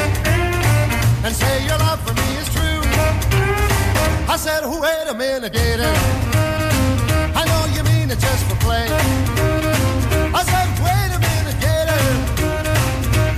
And 1.25 1.33
say 1.33 1.65
your 1.65 1.79
love 1.79 1.99
for 2.05 2.13
me 2.13 2.29
is 2.37 2.49
true. 2.53 2.81
I 4.29 4.35
said, 4.37 4.61
oh, 4.63 4.79
wait 4.79 5.07
a 5.09 5.15
minute, 5.15 5.53
Gator. 5.53 5.93
I 7.33 7.43
know 7.49 7.63
you 7.75 7.81
mean 7.89 8.11
it 8.11 8.19
just 8.19 8.45
for 8.45 8.57
play. 8.61 8.85
I 10.39 10.41
said, 10.51 10.67
wait 10.85 11.11
a 11.17 11.19
minute, 11.29 11.57
Gator. 11.65 12.01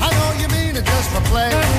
I 0.06 0.10
know 0.18 0.30
you 0.42 0.48
mean 0.50 0.76
it 0.76 0.84
just 0.84 1.10
for 1.12 1.22
play. 1.32 1.71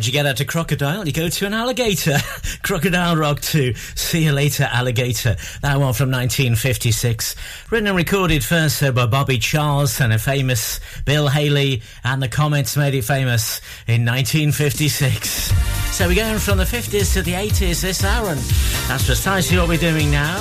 How'd 0.00 0.06
you 0.06 0.12
get 0.12 0.24
out 0.24 0.38
to 0.38 0.46
Crocodile? 0.46 1.06
You 1.06 1.12
go 1.12 1.28
to 1.28 1.46
an 1.46 1.52
alligator. 1.52 2.16
Crocodile 2.62 3.16
Rock 3.16 3.42
2. 3.42 3.74
See 3.74 4.24
you 4.24 4.32
later, 4.32 4.66
alligator. 4.72 5.36
That 5.60 5.78
one 5.78 5.92
from 5.92 6.10
1956. 6.10 7.36
Written 7.68 7.86
and 7.86 7.94
recorded 7.98 8.42
first 8.42 8.78
so 8.78 8.92
by 8.92 9.04
Bobby 9.04 9.36
Charles 9.36 10.00
and 10.00 10.14
a 10.14 10.18
famous 10.18 10.80
Bill 11.04 11.28
Haley, 11.28 11.82
and 12.02 12.22
the 12.22 12.28
Comets 12.28 12.78
made 12.78 12.94
it 12.94 13.04
famous 13.04 13.60
in 13.86 14.06
1956. 14.06 15.52
So 15.94 16.08
we're 16.08 16.14
going 16.14 16.38
from 16.38 16.56
the 16.56 16.64
50s 16.64 17.12
to 17.12 17.20
the 17.20 17.32
80s 17.32 17.82
this 17.82 18.02
hour, 18.02 18.30
and 18.30 18.40
that's 18.88 19.04
precisely 19.04 19.58
what 19.58 19.68
we're 19.68 19.76
doing 19.76 20.10
now. 20.10 20.38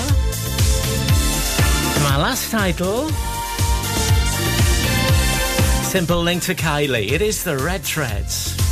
My 2.01 2.15
last 2.15 2.49
title. 2.49 3.09
Simple 5.83 6.21
link 6.21 6.43
to 6.43 6.55
Kylie. 6.55 7.11
It 7.11 7.21
is 7.21 7.43
the 7.43 7.57
Red 7.57 7.81
Threads. 7.81 8.68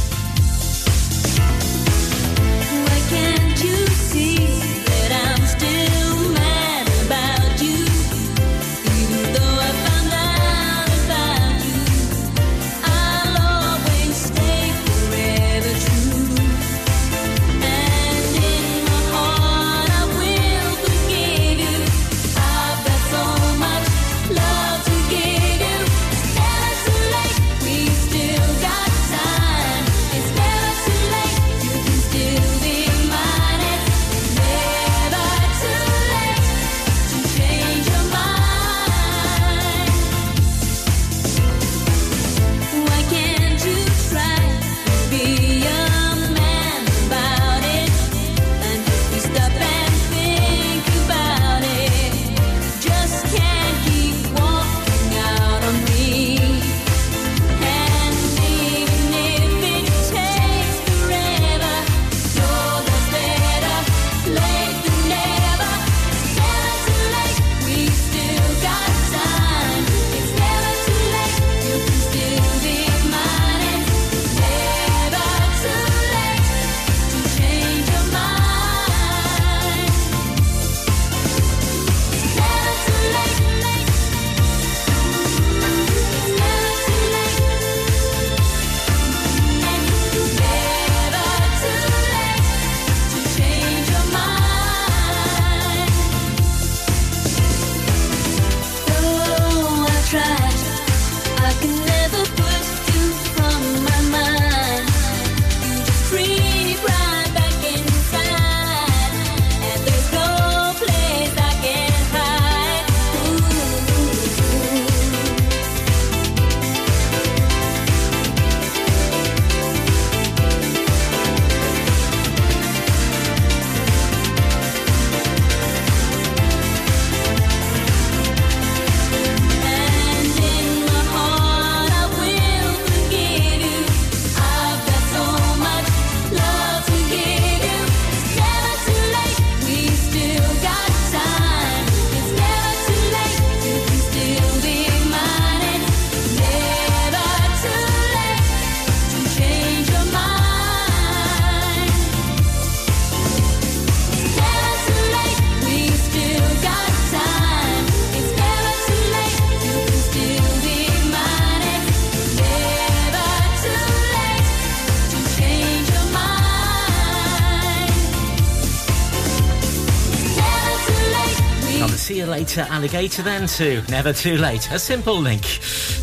later 172.28 172.62
alligator 172.70 173.22
then 173.22 173.48
too. 173.48 173.82
Never 173.90 174.14
too 174.14 174.38
late. 174.38 174.70
A 174.72 174.78
simple 174.78 175.18
link. 175.18 175.42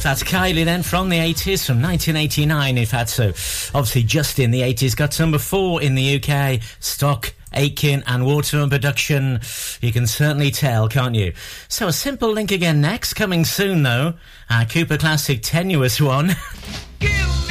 That's 0.03 0.23
Kylie 0.23 0.65
then 0.65 0.83
from 0.83 1.09
the 1.09 1.19
80s, 1.19 1.67
from 1.67 1.81
1989 1.81 2.79
if 2.79 2.91
had 2.91 3.09
so. 3.09 3.29
Obviously 3.77 4.03
just 4.03 4.39
in 4.39 4.51
the 4.51 4.63
80s, 4.63 4.97
got 4.97 5.19
number 5.21 5.39
four 5.39 5.83
in 5.83 5.95
the 5.95 6.17
UK, 6.21 6.61
Stock 6.81 7.33
Aitken 7.53 8.03
and 8.07 8.27
Waterman 8.27 8.71
Production. 8.71 9.41
You 9.81 9.93
can 9.93 10.07
certainly 10.07 10.51
tell, 10.51 10.89
can't 10.89 11.15
you? 11.15 11.33
So 11.69 11.89
a 11.89 11.93
simple 11.93 12.33
link 12.33 12.51
again 12.51 12.81
next, 12.81 13.15
coming 13.15 13.45
soon 13.45 13.83
though. 13.83 14.15
Our 14.51 14.65
Cooper 14.65 14.99
Classic 14.99 15.41
tenuous 15.43 16.01
one. 16.01 16.35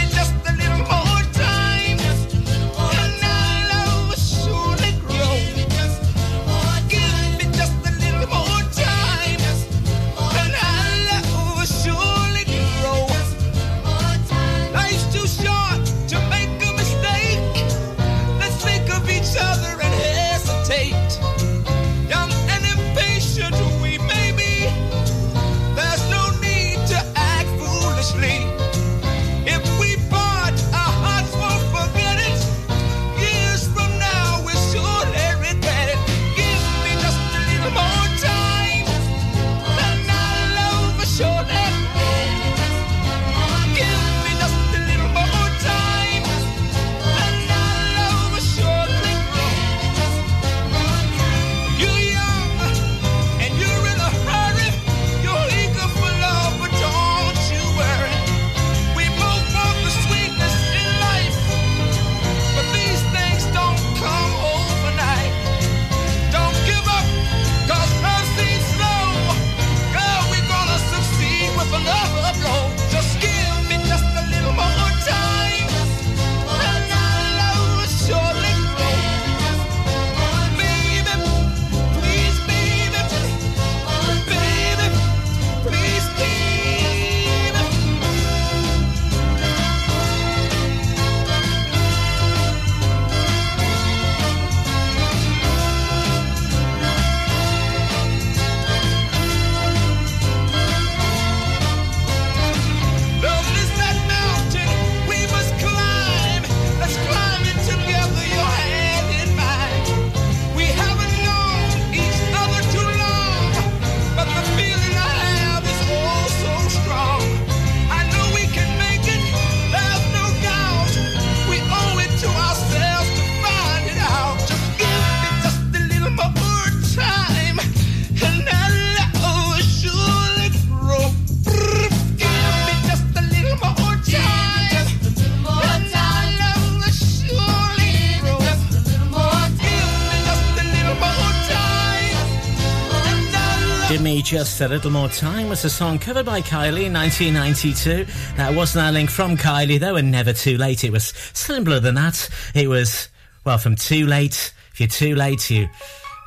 Just 144.33 144.61
a 144.61 144.67
Little 144.67 144.89
More 144.89 145.09
Time 145.09 145.47
was 145.47 145.63
a 145.63 145.69
song 145.69 145.99
covered 145.99 146.25
by 146.25 146.41
Kylie 146.41 146.85
in 146.85 146.93
1992. 146.93 148.07
That 148.35 148.55
wasn't 148.55 148.83
our 148.83 148.91
link 148.91 149.11
from 149.11 149.37
Kylie, 149.37 149.79
though, 149.79 149.95
and 149.95 150.09
never 150.09 150.33
too 150.33 150.57
late. 150.57 150.83
It 150.83 150.91
was 150.91 151.13
simpler 151.33 151.79
than 151.79 151.93
that. 151.93 152.27
It 152.55 152.67
was, 152.67 153.09
well, 153.45 153.59
from 153.59 153.75
too 153.75 154.07
late. 154.07 154.51
If 154.71 154.79
you're 154.79 154.89
too 154.89 155.13
late, 155.13 155.51
you 155.51 155.69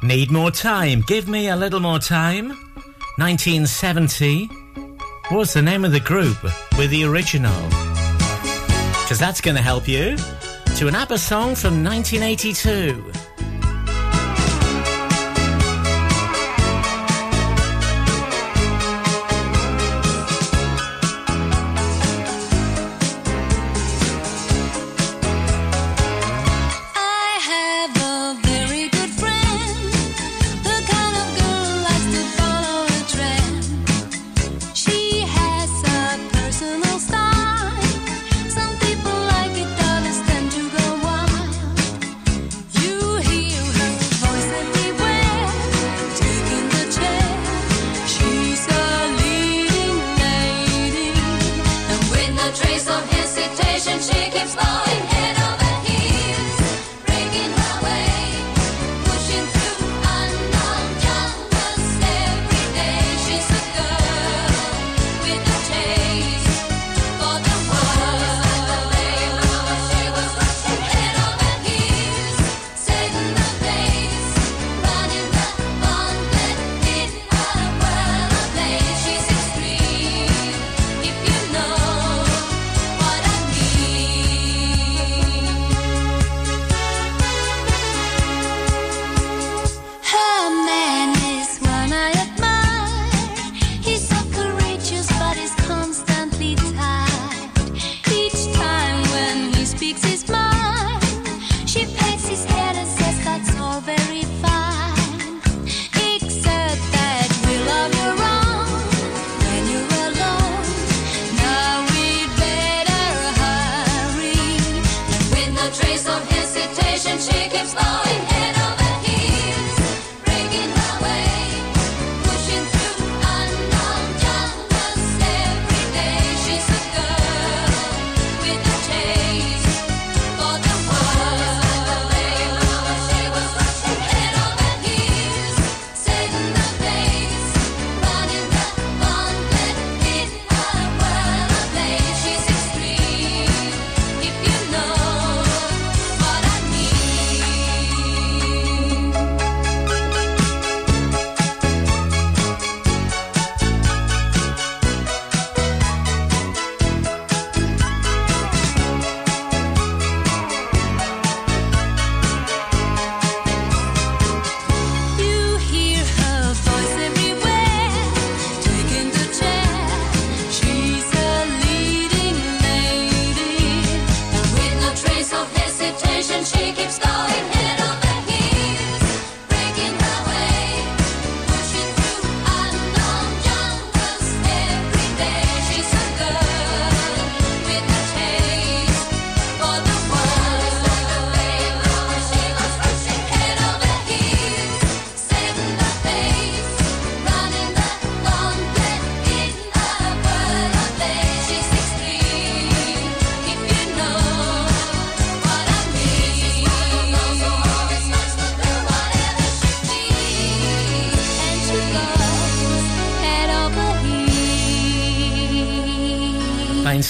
need 0.05 0.31
more 0.31 0.53
time. 0.53 1.03
Give 1.09 1.27
me 1.27 1.49
a 1.49 1.57
little 1.57 1.81
more 1.81 1.99
time. 1.99 2.51
1970 3.19 4.49
was 5.33 5.53
the 5.53 5.63
name 5.63 5.85
of 5.85 5.91
the 5.91 5.99
group 5.99 6.41
with 6.79 6.91
the 6.91 7.03
original. 7.03 7.61
Because 9.03 9.19
that's 9.19 9.41
going 9.41 9.57
to 9.57 9.63
help 9.63 9.89
you 9.89 10.17
to 10.77 10.87
an 10.87 10.95
ABBA 10.95 11.19
song 11.19 11.57
from 11.57 11.83
1982. 11.83 13.16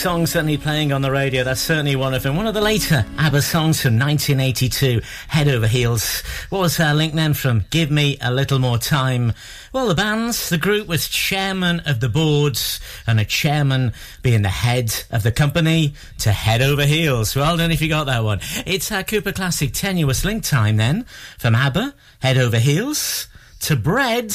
Songs 0.06 0.30
certainly 0.30 0.56
playing 0.56 0.92
on 0.92 1.02
the 1.02 1.10
radio. 1.10 1.42
That's 1.42 1.60
certainly 1.60 1.96
one 1.96 2.14
of 2.14 2.22
them. 2.22 2.36
One 2.36 2.46
of 2.46 2.54
the 2.54 2.60
later 2.60 3.04
ABBA 3.18 3.42
songs 3.42 3.82
from 3.82 3.98
1982, 3.98 5.00
Head 5.26 5.48
Over 5.48 5.66
Heels. 5.66 6.20
What 6.48 6.60
was 6.60 6.78
our 6.78 6.94
link 6.94 7.14
then 7.14 7.34
from 7.34 7.64
Give 7.70 7.90
Me 7.90 8.16
a 8.20 8.32
Little 8.32 8.60
More 8.60 8.78
Time? 8.78 9.32
Well, 9.72 9.88
the 9.88 9.96
bands, 9.96 10.48
the 10.48 10.58
group 10.58 10.86
was 10.86 11.08
chairman 11.08 11.80
of 11.80 11.98
the 11.98 12.08
boards 12.08 12.78
and 13.08 13.18
a 13.18 13.24
chairman 13.24 13.94
being 14.22 14.42
the 14.42 14.48
head 14.48 14.94
of 15.10 15.24
the 15.24 15.32
company 15.32 15.94
to 16.18 16.30
Head 16.30 16.62
Over 16.62 16.84
Heels. 16.84 17.34
Well 17.34 17.56
done 17.56 17.72
if 17.72 17.82
you 17.82 17.88
got 17.88 18.04
that 18.04 18.22
one. 18.22 18.38
It's 18.64 18.92
our 18.92 19.02
Cooper 19.02 19.32
Classic 19.32 19.72
tenuous 19.72 20.24
link 20.24 20.44
time 20.44 20.76
then 20.76 21.04
from 21.36 21.56
ABBA, 21.56 21.94
Head 22.20 22.38
Over 22.38 22.60
Heels 22.60 23.26
to 23.62 23.74
Bread. 23.74 24.32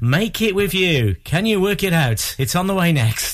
Make 0.00 0.40
it 0.40 0.54
with 0.54 0.72
you. 0.72 1.16
Can 1.24 1.44
you 1.44 1.60
work 1.60 1.82
it 1.82 1.92
out? 1.92 2.36
It's 2.38 2.56
on 2.56 2.68
the 2.68 2.74
way 2.74 2.90
next. 2.90 3.33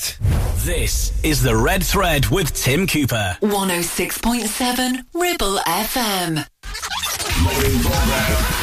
This 0.65 1.11
is 1.23 1.41
the 1.41 1.55
Red 1.55 1.83
Thread 1.83 2.27
with 2.27 2.53
Tim 2.53 2.85
Cooper. 2.85 3.35
106.7 3.41 5.05
Ribble 5.11 5.57
FM. 5.57 6.45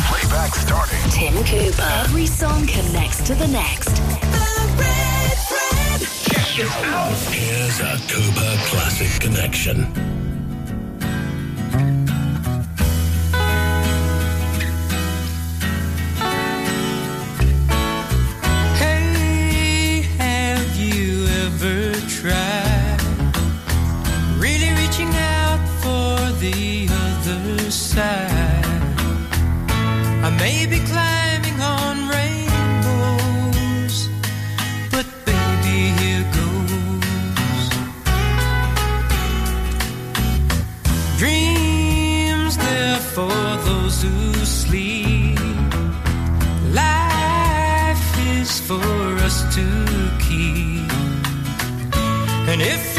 Playback 0.07 0.55
starting. 0.55 1.11
Tim 1.11 1.35
Cooper. 1.43 1.83
Every 2.05 2.27
song 2.27 2.69
connects 2.69 3.21
to 3.27 3.35
the 3.35 3.49
next. 3.49 3.97
The 3.97 4.75
Red 4.79 5.33
Thread. 5.49 6.01
Here's 7.35 7.81
a 7.81 7.99
Cooper 8.07 8.57
Classic 8.69 9.21
Connection. 9.21 10.28
Side? 27.99 28.65
I 30.27 30.31
may 30.45 30.59
be 30.73 30.79
climbing 30.93 31.59
on 31.79 31.95
rainbows, 32.17 33.97
but 34.95 35.07
baby, 35.29 35.79
here 36.01 36.27
goes. 36.39 37.65
Dreams 41.23 42.55
there 42.67 43.01
for 43.17 43.41
those 43.69 43.97
who 44.05 44.17
sleep. 44.63 45.41
Life 46.85 48.09
is 48.37 48.51
for 48.69 48.91
us 49.29 49.37
to 49.57 49.67
keep. 50.27 50.93
And 52.51 52.61
if 52.75 52.98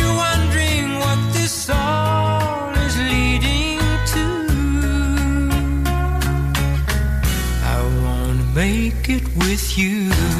it 9.09 9.23
with 9.37 9.77
you. 9.77 10.38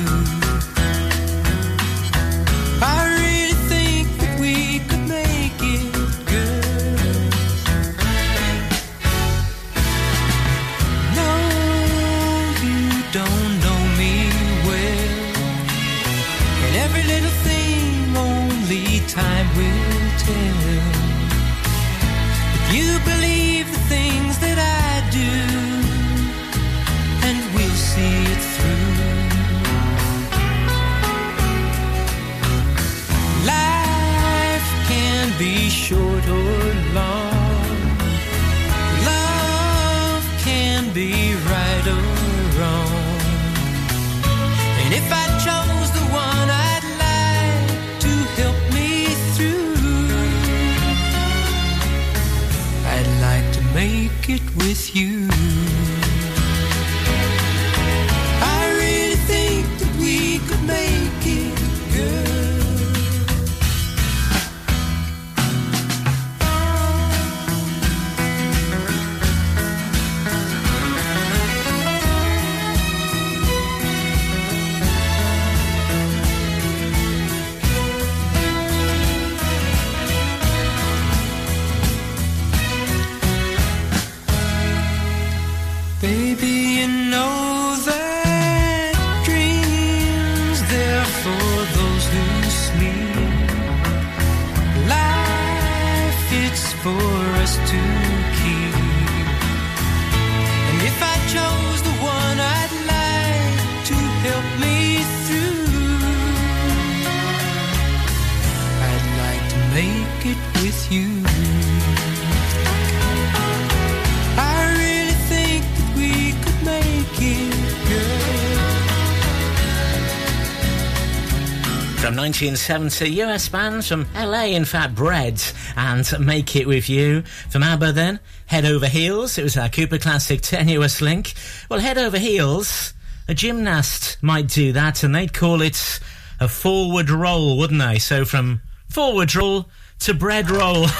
1970, 122.42 123.22
US 123.24 123.50
band 123.50 123.84
from 123.84 124.08
LA, 124.16 124.46
in 124.46 124.64
fact, 124.64 124.96
Bread 124.96 125.44
and 125.76 126.10
Make 126.22 126.56
It 126.56 126.68
With 126.68 126.90
You. 126.90 127.24
From 127.50 127.64
ABBA 127.64 127.92
then, 127.92 128.22
Head 128.46 128.64
Over 128.64 128.88
Heels. 128.88 129.38
It 129.38 129.44
was 129.44 129.58
our 129.58 129.68
Cooper 129.68 129.98
Classic 129.98 130.40
Tenuous 130.40 131.02
Link. 131.02 131.34
Well, 131.70 131.82
Head 131.82 131.98
Over 131.98 132.18
Heels, 132.18 132.94
a 133.28 133.34
gymnast 133.34 134.20
might 134.22 134.48
do 134.48 134.72
that 134.72 135.04
and 135.04 135.14
they'd 135.14 135.34
call 135.34 135.62
it 135.62 136.00
a 136.40 136.48
forward 136.48 137.10
roll, 137.10 137.58
wouldn't 137.58 137.82
they? 137.82 138.00
So 138.00 138.24
from 138.24 138.62
forward 138.88 139.36
roll 139.36 139.68
to 140.00 140.14
bread 140.14 140.50
roll. 140.50 140.86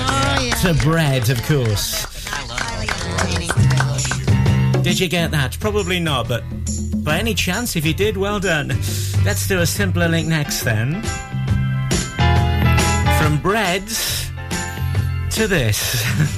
Oh, 0.00 0.50
to 0.62 0.74
bread, 0.84 1.30
of 1.30 1.42
course. 1.42 2.06
Did 4.82 5.00
you 5.00 5.08
get 5.08 5.32
that? 5.32 5.56
Probably 5.58 5.98
not, 5.98 6.28
but 6.28 6.44
by 7.02 7.18
any 7.18 7.34
chance, 7.34 7.74
if 7.74 7.84
you 7.84 7.92
did, 7.94 8.16
well 8.16 8.38
done. 8.38 8.70
Let's 9.24 9.46
do 9.46 9.60
a 9.60 9.66
simpler 9.66 10.08
link 10.08 10.28
next 10.28 10.62
then. 10.62 11.02
From 13.18 13.38
breads 13.42 14.30
to 15.30 15.46
this. 15.46 16.04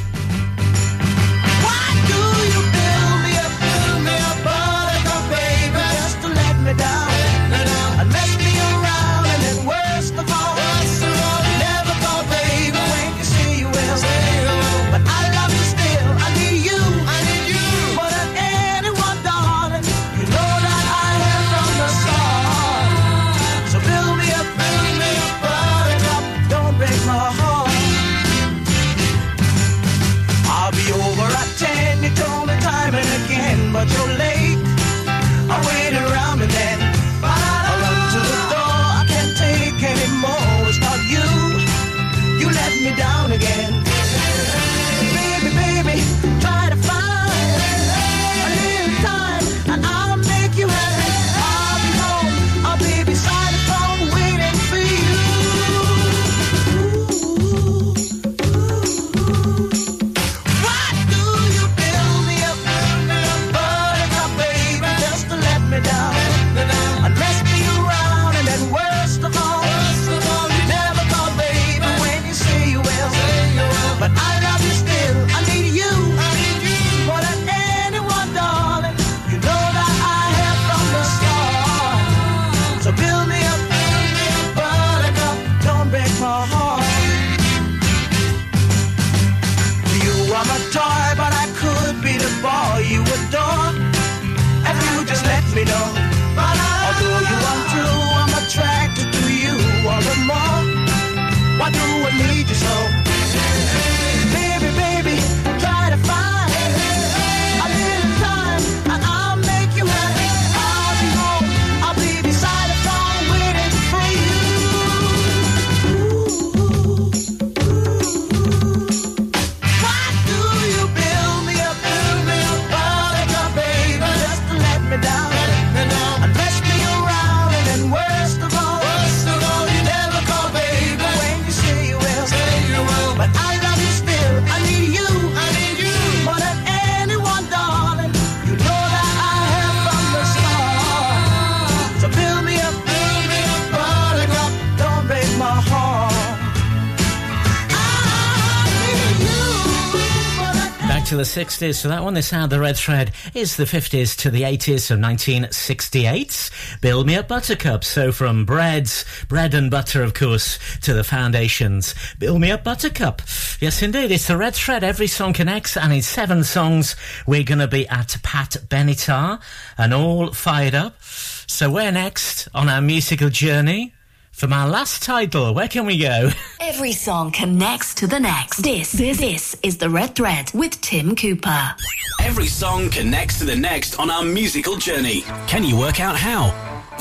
60s 151.60 151.82
for 151.82 151.88
that 151.88 152.02
one. 152.02 152.14
This 152.14 152.30
had 152.30 152.48
the 152.48 152.58
red 152.58 152.76
thread 152.76 153.12
is 153.34 153.56
the 153.56 153.64
50s 153.64 154.16
to 154.18 154.30
the 154.30 154.42
80s 154.42 154.90
of 154.90 154.98
1968. 154.98 156.50
Build 156.80 157.06
Me 157.06 157.16
Up 157.16 157.28
Buttercup. 157.28 157.84
So 157.84 158.12
from 158.12 158.46
breads, 158.46 159.04
bread 159.28 159.52
and 159.52 159.70
butter, 159.70 160.02
of 160.02 160.14
course, 160.14 160.58
to 160.80 160.94
the 160.94 161.04
foundations. 161.04 161.94
Build 162.18 162.40
Me 162.40 162.50
Up 162.50 162.64
Buttercup. 162.64 163.20
Yes, 163.60 163.82
indeed. 163.82 164.10
It's 164.10 164.26
the 164.26 164.38
red 164.38 164.54
thread. 164.54 164.82
Every 164.82 165.06
song 165.06 165.34
connects. 165.34 165.76
And 165.76 165.92
in 165.92 166.02
seven 166.02 166.44
songs, 166.44 166.96
we're 167.26 167.44
going 167.44 167.58
to 167.58 167.68
be 167.68 167.86
at 167.88 168.16
Pat 168.22 168.56
Benatar 168.68 169.40
and 169.76 169.92
all 169.92 170.32
fired 170.32 170.74
up. 170.74 171.02
So 171.02 171.70
we're 171.70 171.92
next 171.92 172.48
on 172.54 172.70
our 172.70 172.80
musical 172.80 173.28
journey. 173.28 173.92
From 174.40 174.54
our 174.54 174.70
last 174.70 175.02
title, 175.02 175.52
where 175.52 175.68
can 175.68 175.84
we 175.84 175.98
go? 175.98 176.30
Every 176.62 176.92
song 176.92 177.30
connects 177.30 177.92
to 177.96 178.06
the 178.06 178.18
next. 178.18 178.62
This, 178.62 178.90
this, 178.90 179.18
this 179.18 179.54
is 179.62 179.76
the 179.76 179.90
Red 179.90 180.14
Thread 180.14 180.50
with 180.54 180.80
Tim 180.80 181.14
Cooper. 181.14 181.74
Every 182.22 182.46
song 182.46 182.88
connects 182.88 183.38
to 183.40 183.44
the 183.44 183.54
next 183.54 183.98
on 183.98 184.10
our 184.10 184.24
musical 184.24 184.78
journey. 184.78 185.24
Can 185.46 185.62
you 185.62 185.78
work 185.78 186.00
out 186.00 186.16
how? 186.16 186.54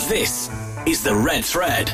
This 0.09 0.49
is 0.85 1.01
the 1.01 1.15
Red 1.15 1.45
Thread. 1.45 1.89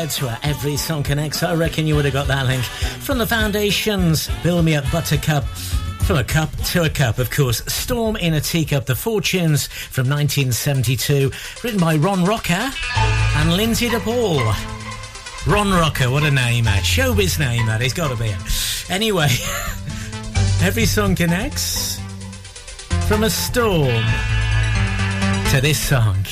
Threads 0.00 0.22
where 0.22 0.38
every 0.42 0.78
song 0.78 1.02
connects. 1.02 1.42
I 1.42 1.54
reckon 1.54 1.86
you 1.86 1.94
would 1.94 2.06
have 2.06 2.14
got 2.14 2.26
that 2.28 2.46
link 2.46 2.64
from 2.64 3.18
the 3.18 3.26
foundations. 3.26 4.30
Build 4.42 4.64
me 4.64 4.74
up 4.74 4.90
Buttercup. 4.90 5.44
From 5.44 6.16
a 6.16 6.24
cup 6.24 6.50
to 6.68 6.84
a 6.84 6.88
cup, 6.88 7.18
of 7.18 7.30
course. 7.30 7.62
Storm 7.70 8.16
in 8.16 8.32
a 8.32 8.40
Teacup, 8.40 8.86
The 8.86 8.94
Fortunes 8.94 9.66
from 9.66 10.08
1972, 10.08 11.30
written 11.62 11.78
by 11.78 11.96
Ron 11.96 12.24
Rocker 12.24 12.72
and 12.96 13.52
Lynsey 13.52 13.90
de 13.90 14.00
Paul. 14.00 14.40
Ron 15.46 15.70
Rocker, 15.70 16.10
what 16.10 16.22
a 16.22 16.30
name, 16.30 16.64
man. 16.64 16.82
Showbiz 16.82 17.38
name, 17.38 17.66
that. 17.66 17.82
He's 17.82 17.92
got 17.92 18.08
to 18.08 18.16
be 18.16 18.30
it. 18.30 18.90
Anyway, 18.90 19.28
every 20.62 20.86
song 20.86 21.14
connects 21.14 22.00
from 23.06 23.24
a 23.24 23.28
storm 23.28 24.02
to 25.50 25.60
this 25.60 25.78
song. 25.78 26.24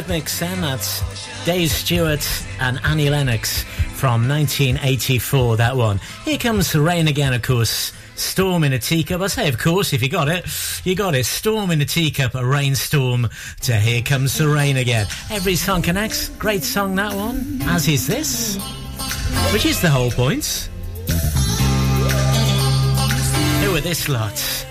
Rhythmics, 0.00 0.40
and 0.40 0.62
that's 0.62 1.44
Dave 1.44 1.70
Stewart 1.70 2.26
and 2.58 2.80
Annie 2.84 3.10
Lennox 3.10 3.64
from 3.92 4.26
1984. 4.26 5.58
That 5.58 5.76
one. 5.76 6.00
Here 6.24 6.38
comes 6.38 6.72
the 6.72 6.80
rain 6.80 7.06
again, 7.06 7.34
of 7.34 7.42
course. 7.42 7.92
Storm 8.14 8.64
in 8.64 8.72
a 8.72 8.78
teacup. 8.78 9.20
I 9.20 9.26
say, 9.26 9.46
of 9.46 9.58
course, 9.58 9.92
if 9.92 10.02
you 10.02 10.08
got 10.08 10.28
it, 10.28 10.46
you 10.84 10.94
got 10.94 11.14
it. 11.14 11.26
Storm 11.26 11.70
in 11.70 11.82
a 11.82 11.84
teacup, 11.84 12.34
a 12.34 12.42
rainstorm 12.42 13.28
to 13.60 13.76
Here 13.76 14.00
Comes 14.00 14.38
the 14.38 14.48
Rain 14.48 14.78
again. 14.78 15.06
Every 15.30 15.56
song 15.56 15.82
connects. 15.82 16.30
Great 16.30 16.62
song, 16.62 16.94
that 16.94 17.14
one. 17.14 17.58
As 17.64 17.86
is 17.86 18.06
this, 18.06 18.56
which 19.52 19.66
is 19.66 19.82
the 19.82 19.90
whole 19.90 20.10
point. 20.10 20.70
Who 23.62 23.76
are 23.76 23.82
this 23.82 24.08
lot? 24.08 24.66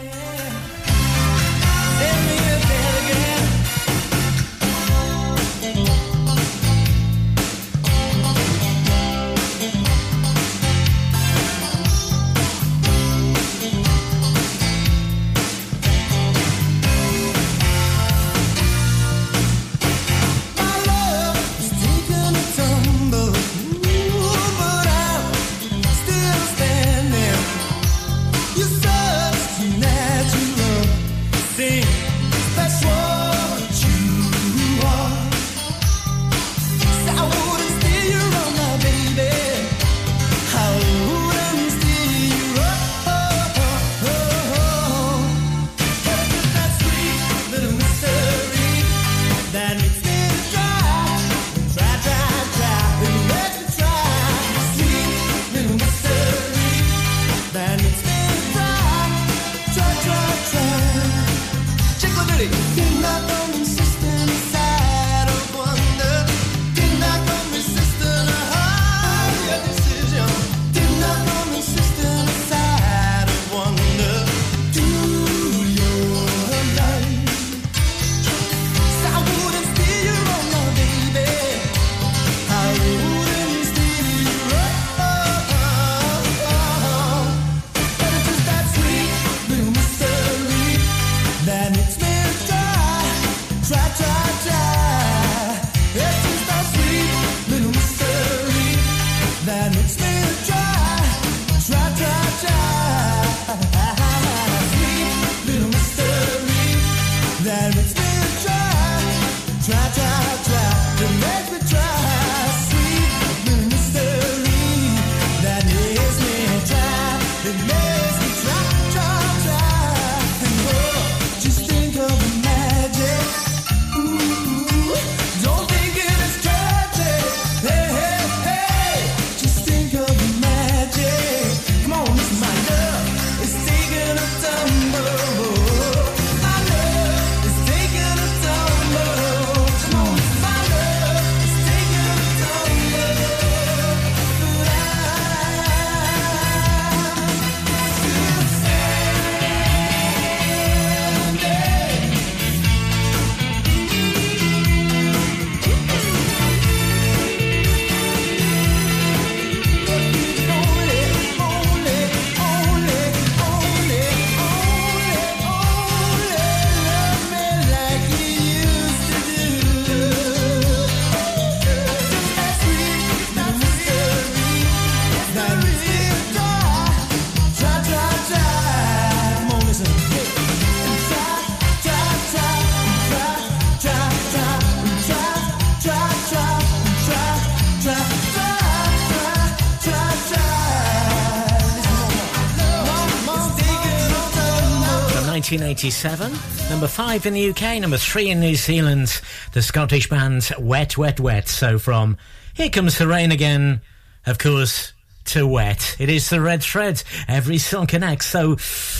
1987, 195.82 196.70
number 196.70 196.88
five 196.88 197.26
in 197.26 197.34
the 197.34 197.52
UK, 197.52 197.80
number 197.80 197.96
three 197.96 198.30
in 198.30 198.42
New 198.42 198.56
Zealand, 198.56 199.22
the 199.54 199.62
Scottish 199.62 200.10
band 200.10 200.52
Wet, 200.60 200.98
Wet, 200.98 201.22
Wet. 201.22 201.48
So 201.48 201.80
from 201.80 202.18
Here 202.54 202.70
Comes 202.70 202.98
the 202.98 203.08
Rain 203.08 203.32
Again, 203.32 203.80
of 204.26 204.40
course, 204.40 204.92
to 205.26 205.48
Wet. 205.48 205.96
It 205.98 206.10
is 206.10 206.30
the 206.30 206.42
red 206.42 206.64
thread. 206.64 207.02
Every 207.30 207.60
song 207.60 207.88
connects, 207.88 208.26
so 208.26 208.58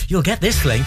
you'll 0.08 0.22
get 0.22 0.40
this 0.40 0.64
link. 0.64 0.86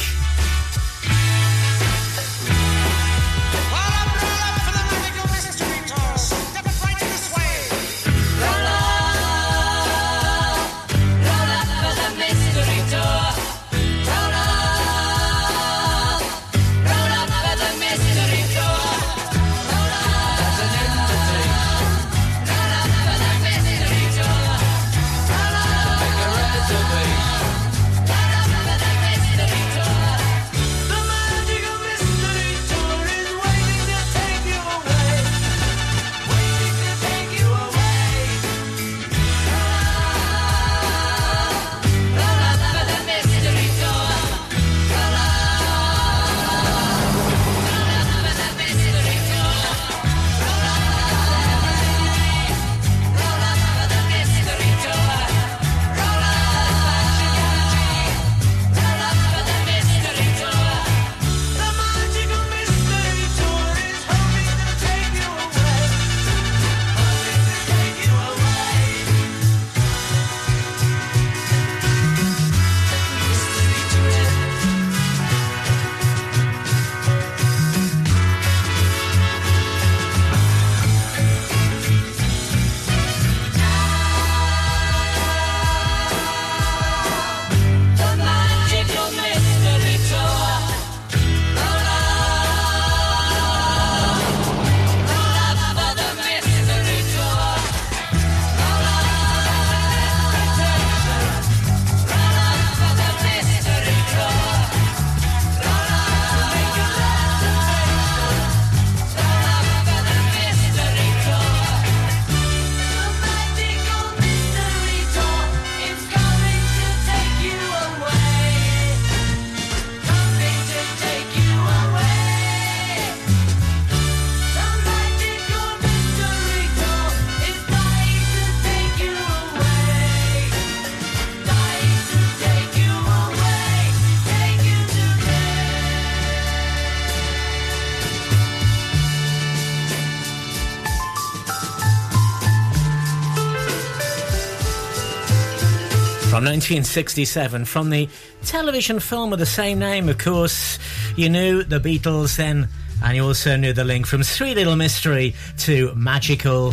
1967 146.54 147.66
from 147.66 147.90
the 147.90 148.08
television 148.46 149.00
film 149.00 149.34
of 149.34 149.40
the 149.40 149.46
same 149.46 149.80
name. 149.80 150.08
Of 150.08 150.20
course, 150.20 150.78
you 151.16 151.28
knew 151.28 151.64
the 151.64 151.80
Beatles 151.80 152.38
then, 152.38 152.68
and 153.04 153.16
you 153.16 153.26
also 153.26 153.56
knew 153.56 153.74
the 153.74 153.84
link 153.84 154.06
from 154.06 154.22
Sweet 154.22 154.54
Little 154.54 154.76
Mystery 154.76 155.34
to 155.60 155.92
Magical 155.96 156.68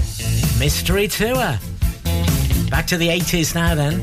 Mystery 0.59 1.09
Tour. 1.09 1.59
Back 2.69 2.89
to 2.89 2.99
the 2.99 3.09
80s 3.09 3.55
now, 3.55 3.75
then. 3.75 4.03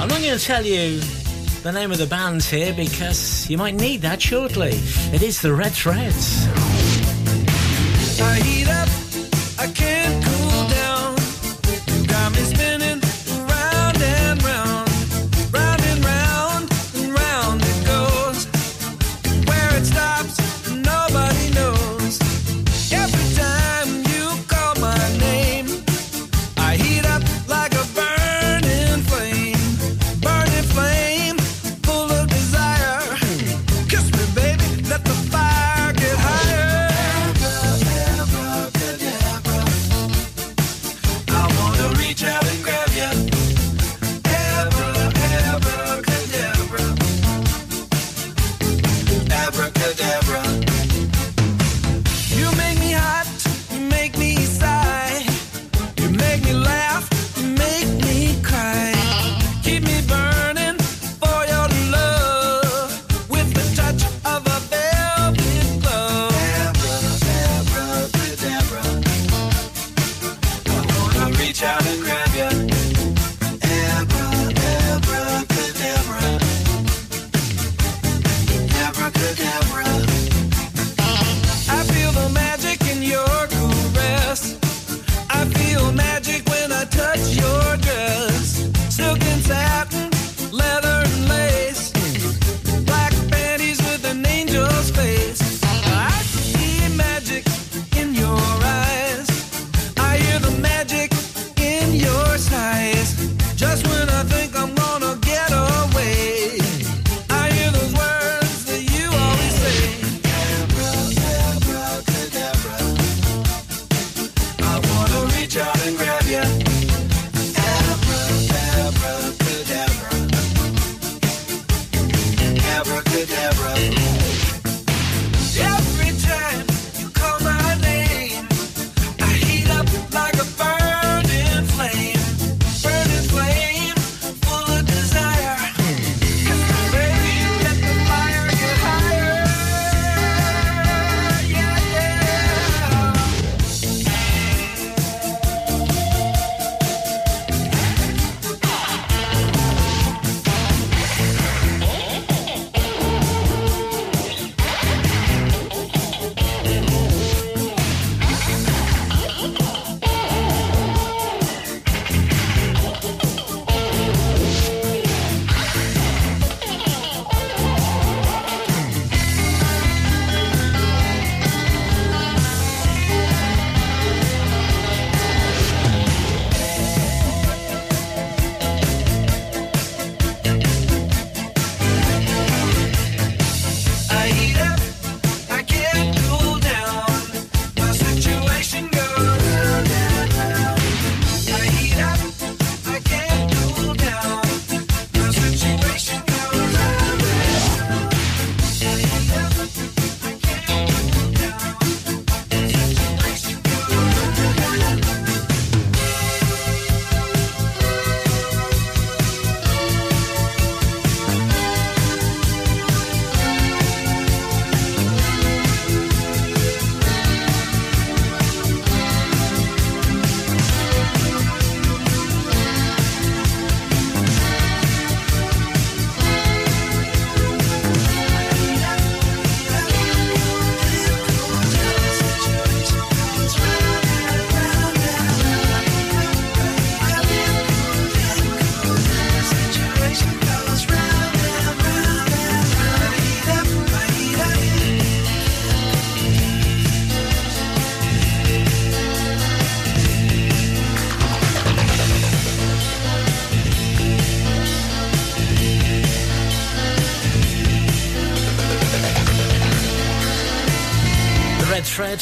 I'm 0.00 0.08
not 0.08 0.20
going 0.20 0.38
to 0.38 0.44
tell 0.44 0.64
you 0.64 1.00
the 1.64 1.72
name 1.72 1.90
of 1.90 1.98
the 1.98 2.06
bands 2.06 2.48
here 2.48 2.72
because 2.72 3.50
you 3.50 3.58
might 3.58 3.74
need 3.74 4.02
that 4.02 4.22
shortly. 4.22 4.78
It 5.12 5.24
is 5.24 5.42
the 5.42 5.52
Red 5.52 5.72
Threads. 5.72 6.46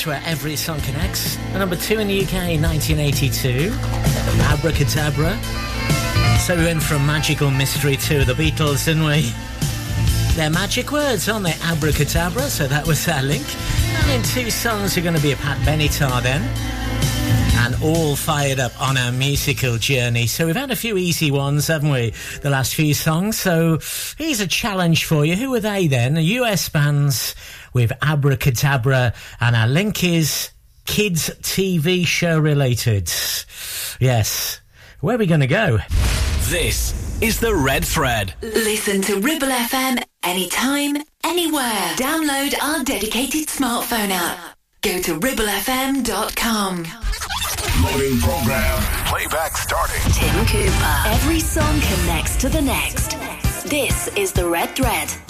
Threads, 0.00 0.06
where 0.06 0.22
every 0.30 0.56
song 0.56 0.80
connects. 0.80 1.36
Number 1.52 1.76
two 1.76 1.98
in 1.98 2.08
the 2.08 2.22
UK, 2.22 2.58
1982. 2.60 3.70
Abracadabra. 4.44 5.38
So 6.38 6.56
we 6.56 6.64
went 6.64 6.82
from 6.82 7.06
Magical 7.06 7.50
Mystery 7.50 7.96
to 7.96 8.24
the 8.24 8.32
Beatles, 8.34 8.84
didn't 8.86 9.04
we? 9.04 9.32
They're 10.36 10.50
magic 10.50 10.92
words, 10.92 11.28
aren't 11.28 11.44
they? 11.44 11.54
Abracadabra, 11.64 12.42
so 12.42 12.66
that 12.68 12.86
was 12.86 13.06
our 13.08 13.22
link. 13.22 13.44
And 14.02 14.10
in 14.12 14.22
two 14.22 14.50
songs, 14.50 14.96
you're 14.96 15.02
going 15.04 15.16
to 15.16 15.22
be 15.22 15.32
a 15.32 15.36
Pat 15.36 15.58
Benatar 15.66 16.22
then. 16.22 16.42
and 17.60 17.82
all 17.82 18.16
fired 18.16 18.58
up 18.58 18.72
on 18.80 18.96
our 18.96 19.12
musical 19.12 19.76
journey. 19.76 20.26
So 20.26 20.46
we've 20.46 20.56
had 20.56 20.70
a 20.70 20.76
few 20.76 20.96
easy 20.96 21.30
ones, 21.30 21.66
haven't 21.66 21.90
we? 21.90 22.14
The 22.40 22.48
last 22.50 22.74
few 22.74 22.94
songs. 22.94 23.38
So 23.38 23.78
here's 24.16 24.40
a 24.40 24.46
challenge 24.46 25.04
for 25.04 25.26
you. 25.26 25.36
Who 25.36 25.54
are 25.54 25.60
they 25.60 25.86
then? 25.88 26.14
The 26.14 26.22
US 26.22 26.70
bands 26.70 27.34
with 27.72 27.92
Abracadabra, 28.02 29.12
and 29.40 29.56
our 29.56 29.68
link 29.68 30.02
is 30.04 30.50
kids 30.86 31.30
TV 31.42 32.06
show 32.06 32.38
related. 32.38 33.10
Yes. 34.00 34.60
Where 35.00 35.14
are 35.16 35.18
we 35.18 35.26
going 35.26 35.40
to 35.40 35.46
go? 35.46 35.78
This 36.48 37.22
is 37.22 37.38
the 37.40 37.54
Red 37.54 37.84
Thread. 37.84 38.34
Listen 38.42 39.00
to 39.02 39.20
Ribble 39.20 39.48
FM 39.48 40.02
anytime, 40.22 40.96
anywhere. 41.24 41.94
Download 41.96 42.54
our 42.62 42.84
dedicated 42.84 43.48
smartphone 43.48 44.10
app. 44.10 44.56
Go 44.82 45.00
to 45.00 45.18
ribblefm.com. 45.20 46.86
Loading 47.84 48.18
program. 48.18 48.82
Playback 49.06 49.56
starting. 49.56 50.12
Tim 50.12 50.46
Cooper. 50.46 51.02
Every 51.06 51.40
song 51.40 51.80
connects 51.80 52.36
to 52.36 52.48
the 52.48 52.60
next. 52.60 53.16
This 53.68 54.08
is 54.16 54.32
the 54.32 54.48
Red 54.48 54.74
Thread. 54.74 55.29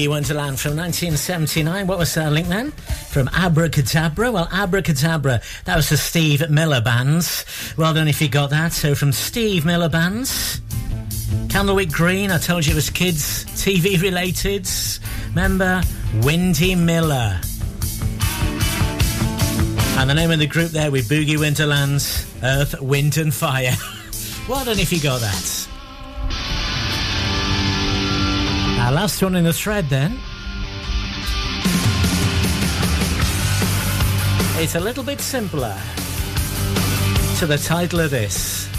Boogie 0.00 0.08
Wonderland 0.08 0.58
from 0.58 0.76
1979. 0.76 1.86
What 1.86 1.98
was 1.98 2.14
that 2.14 2.32
link 2.32 2.48
then? 2.48 2.70
From 2.70 3.28
Abracadabra? 3.34 4.32
Well, 4.32 4.48
Abracadabra, 4.50 5.42
that 5.66 5.76
was 5.76 5.90
the 5.90 5.98
Steve 5.98 6.48
Miller 6.48 6.80
Bands. 6.80 7.44
Well 7.76 7.92
done 7.92 8.08
if 8.08 8.22
you 8.22 8.28
got 8.30 8.48
that. 8.48 8.72
So 8.72 8.94
from 8.94 9.12
Steve 9.12 9.66
Miller 9.66 9.90
Bands. 9.90 10.62
Camberwick 11.50 11.90
Green, 11.90 12.30
I 12.30 12.38
told 12.38 12.64
you 12.64 12.72
it 12.72 12.76
was 12.76 12.88
kids 12.88 13.44
TV 13.44 14.00
related. 14.00 14.66
Remember? 15.28 15.82
Windy 16.22 16.74
Miller. 16.74 17.38
And 19.98 20.08
the 20.08 20.14
name 20.14 20.30
of 20.30 20.38
the 20.38 20.46
group 20.46 20.70
there 20.70 20.90
with 20.90 21.10
Boogie 21.10 21.36
Winterlands, 21.36 22.26
Earth, 22.42 22.80
Wind 22.80 23.18
and 23.18 23.34
Fire. 23.34 23.76
well 24.48 24.64
done 24.64 24.78
if 24.78 24.94
you 24.94 25.00
got 25.00 25.20
that. 25.20 25.59
Our 28.80 28.92
last 28.92 29.22
one 29.22 29.36
in 29.36 29.44
the 29.44 29.52
thread 29.52 29.90
then. 29.90 30.18
It's 34.58 34.74
a 34.74 34.80
little 34.80 35.04
bit 35.04 35.20
simpler 35.20 35.78
to 37.38 37.46
the 37.46 37.58
title 37.58 38.00
of 38.00 38.10
this. 38.10 38.69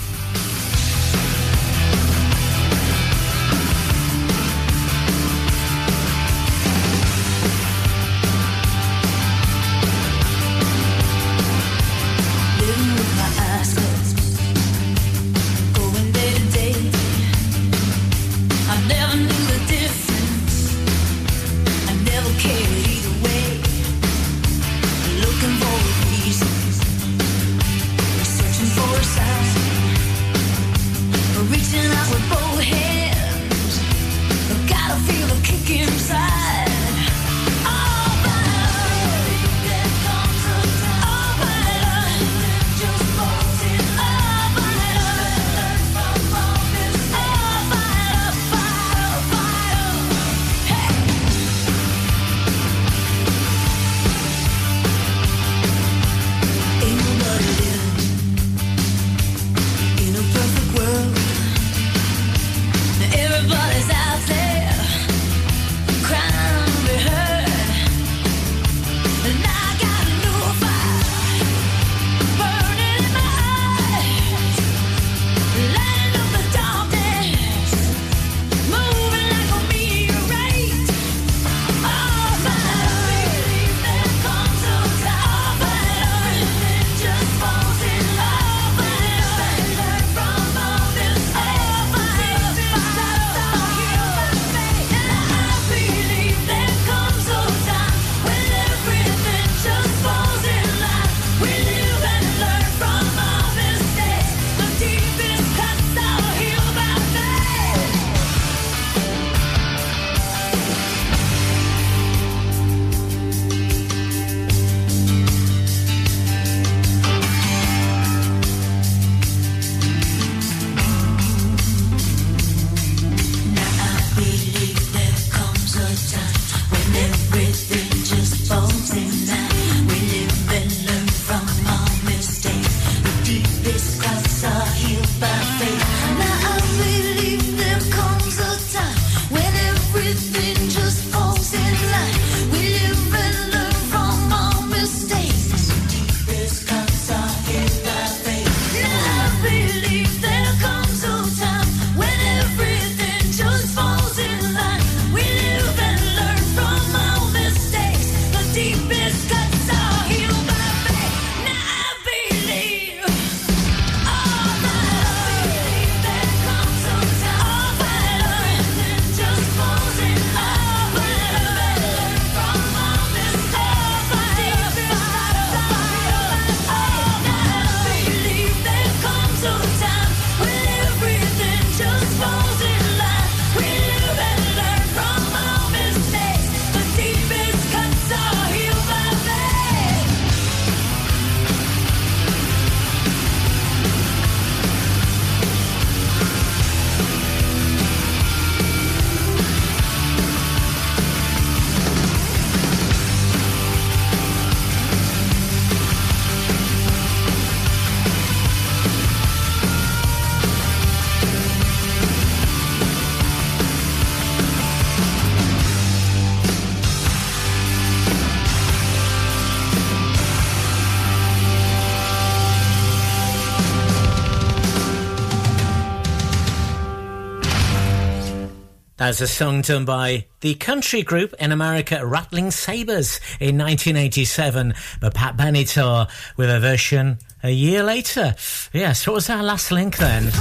That's 229.12 229.20
a 229.20 229.28
song 229.28 229.60
done 229.60 229.84
by 229.84 230.28
the 230.40 230.56
country 230.56 231.02
group 231.02 231.34
in 231.38 231.52
America, 231.52 232.06
Rattling 232.06 232.50
Sabres, 232.50 233.20
in 233.42 233.58
1987. 233.58 234.74
But 235.02 235.14
Pat 235.14 235.36
Benatar 235.36 236.10
with 236.38 236.50
a 236.50 236.62
version 236.62 237.18
a 237.44 237.50
year 237.50 237.84
later. 237.84 238.36
Yes, 238.72 239.06
what 239.06 239.16
was 239.16 239.30
our 239.30 239.44
last 239.44 239.70
link 239.70 239.98
then? 239.98 240.32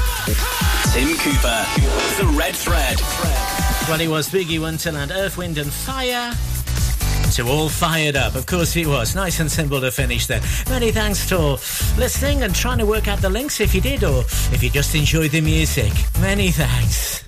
Tim 0.92 1.16
Cooper, 1.18 1.66
The 2.16 2.32
Red 2.38 2.54
Thread. 2.54 3.00
Well, 3.88 4.00
it 4.00 4.06
was 4.06 4.28
Boogie 4.28 4.60
Wonderland, 4.60 5.10
Earth, 5.10 5.36
Wind 5.36 5.58
and 5.58 5.72
Fire. 5.72 6.32
So 7.32 7.48
all 7.48 7.68
fired 7.68 8.14
up. 8.14 8.36
Of 8.36 8.46
course 8.46 8.76
it 8.76 8.86
was. 8.86 9.16
Nice 9.16 9.40
and 9.40 9.50
simple 9.50 9.80
to 9.80 9.90
finish 9.90 10.28
there. 10.28 10.42
Many 10.68 10.92
thanks 10.92 11.28
for 11.28 11.58
listening 11.98 12.44
and 12.44 12.54
trying 12.54 12.78
to 12.78 12.86
work 12.86 13.08
out 13.08 13.18
the 13.18 13.30
links 13.30 13.60
if 13.60 13.74
you 13.74 13.80
did 13.80 14.04
or 14.04 14.20
if 14.52 14.62
you 14.62 14.70
just 14.70 14.94
enjoyed 14.94 15.32
the 15.32 15.40
music. 15.40 15.92
Many 16.20 16.52
thanks. 16.52 17.24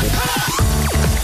Come 0.00 1.12
on. 1.12 1.17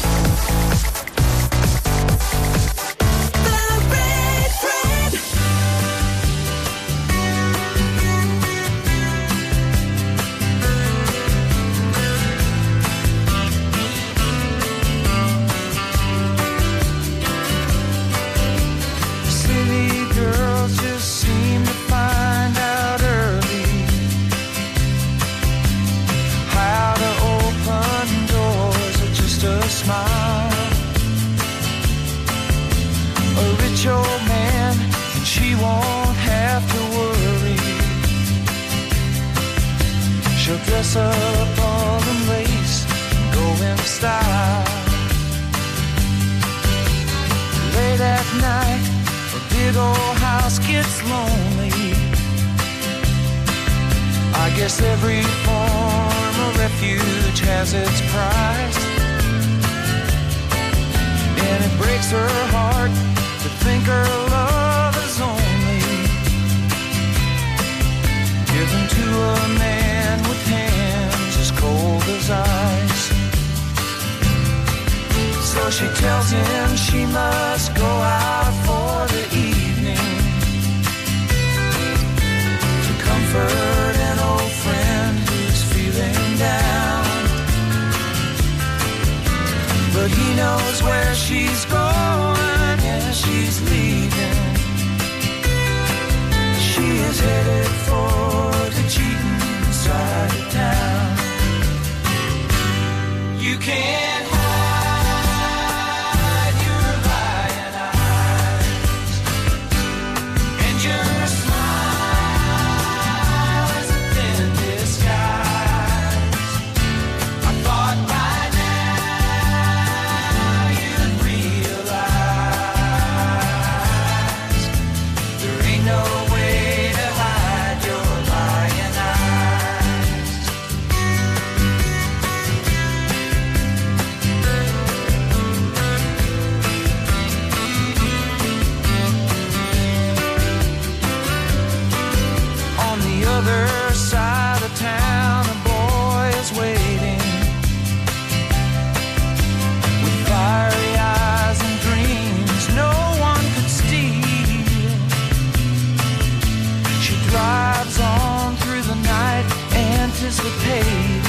kisses 160.24 160.38
the 160.38 160.50
paving 160.64 161.22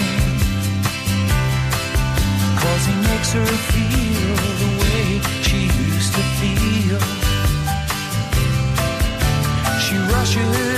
Cause 2.60 2.86
he 2.86 2.96
makes 3.10 3.34
her 3.34 3.46
feel 3.46 4.36
the 4.62 4.70
way 4.82 5.22
she 5.42 5.60
used 5.64 6.14
to 6.14 6.22
feel. 6.40 7.00
She 9.80 9.96
rushes 10.14 10.74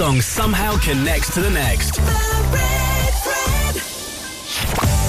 song 0.00 0.22
somehow 0.22 0.78
connects 0.78 1.34
to 1.34 1.42
the 1.42 1.50
next. 1.50 1.99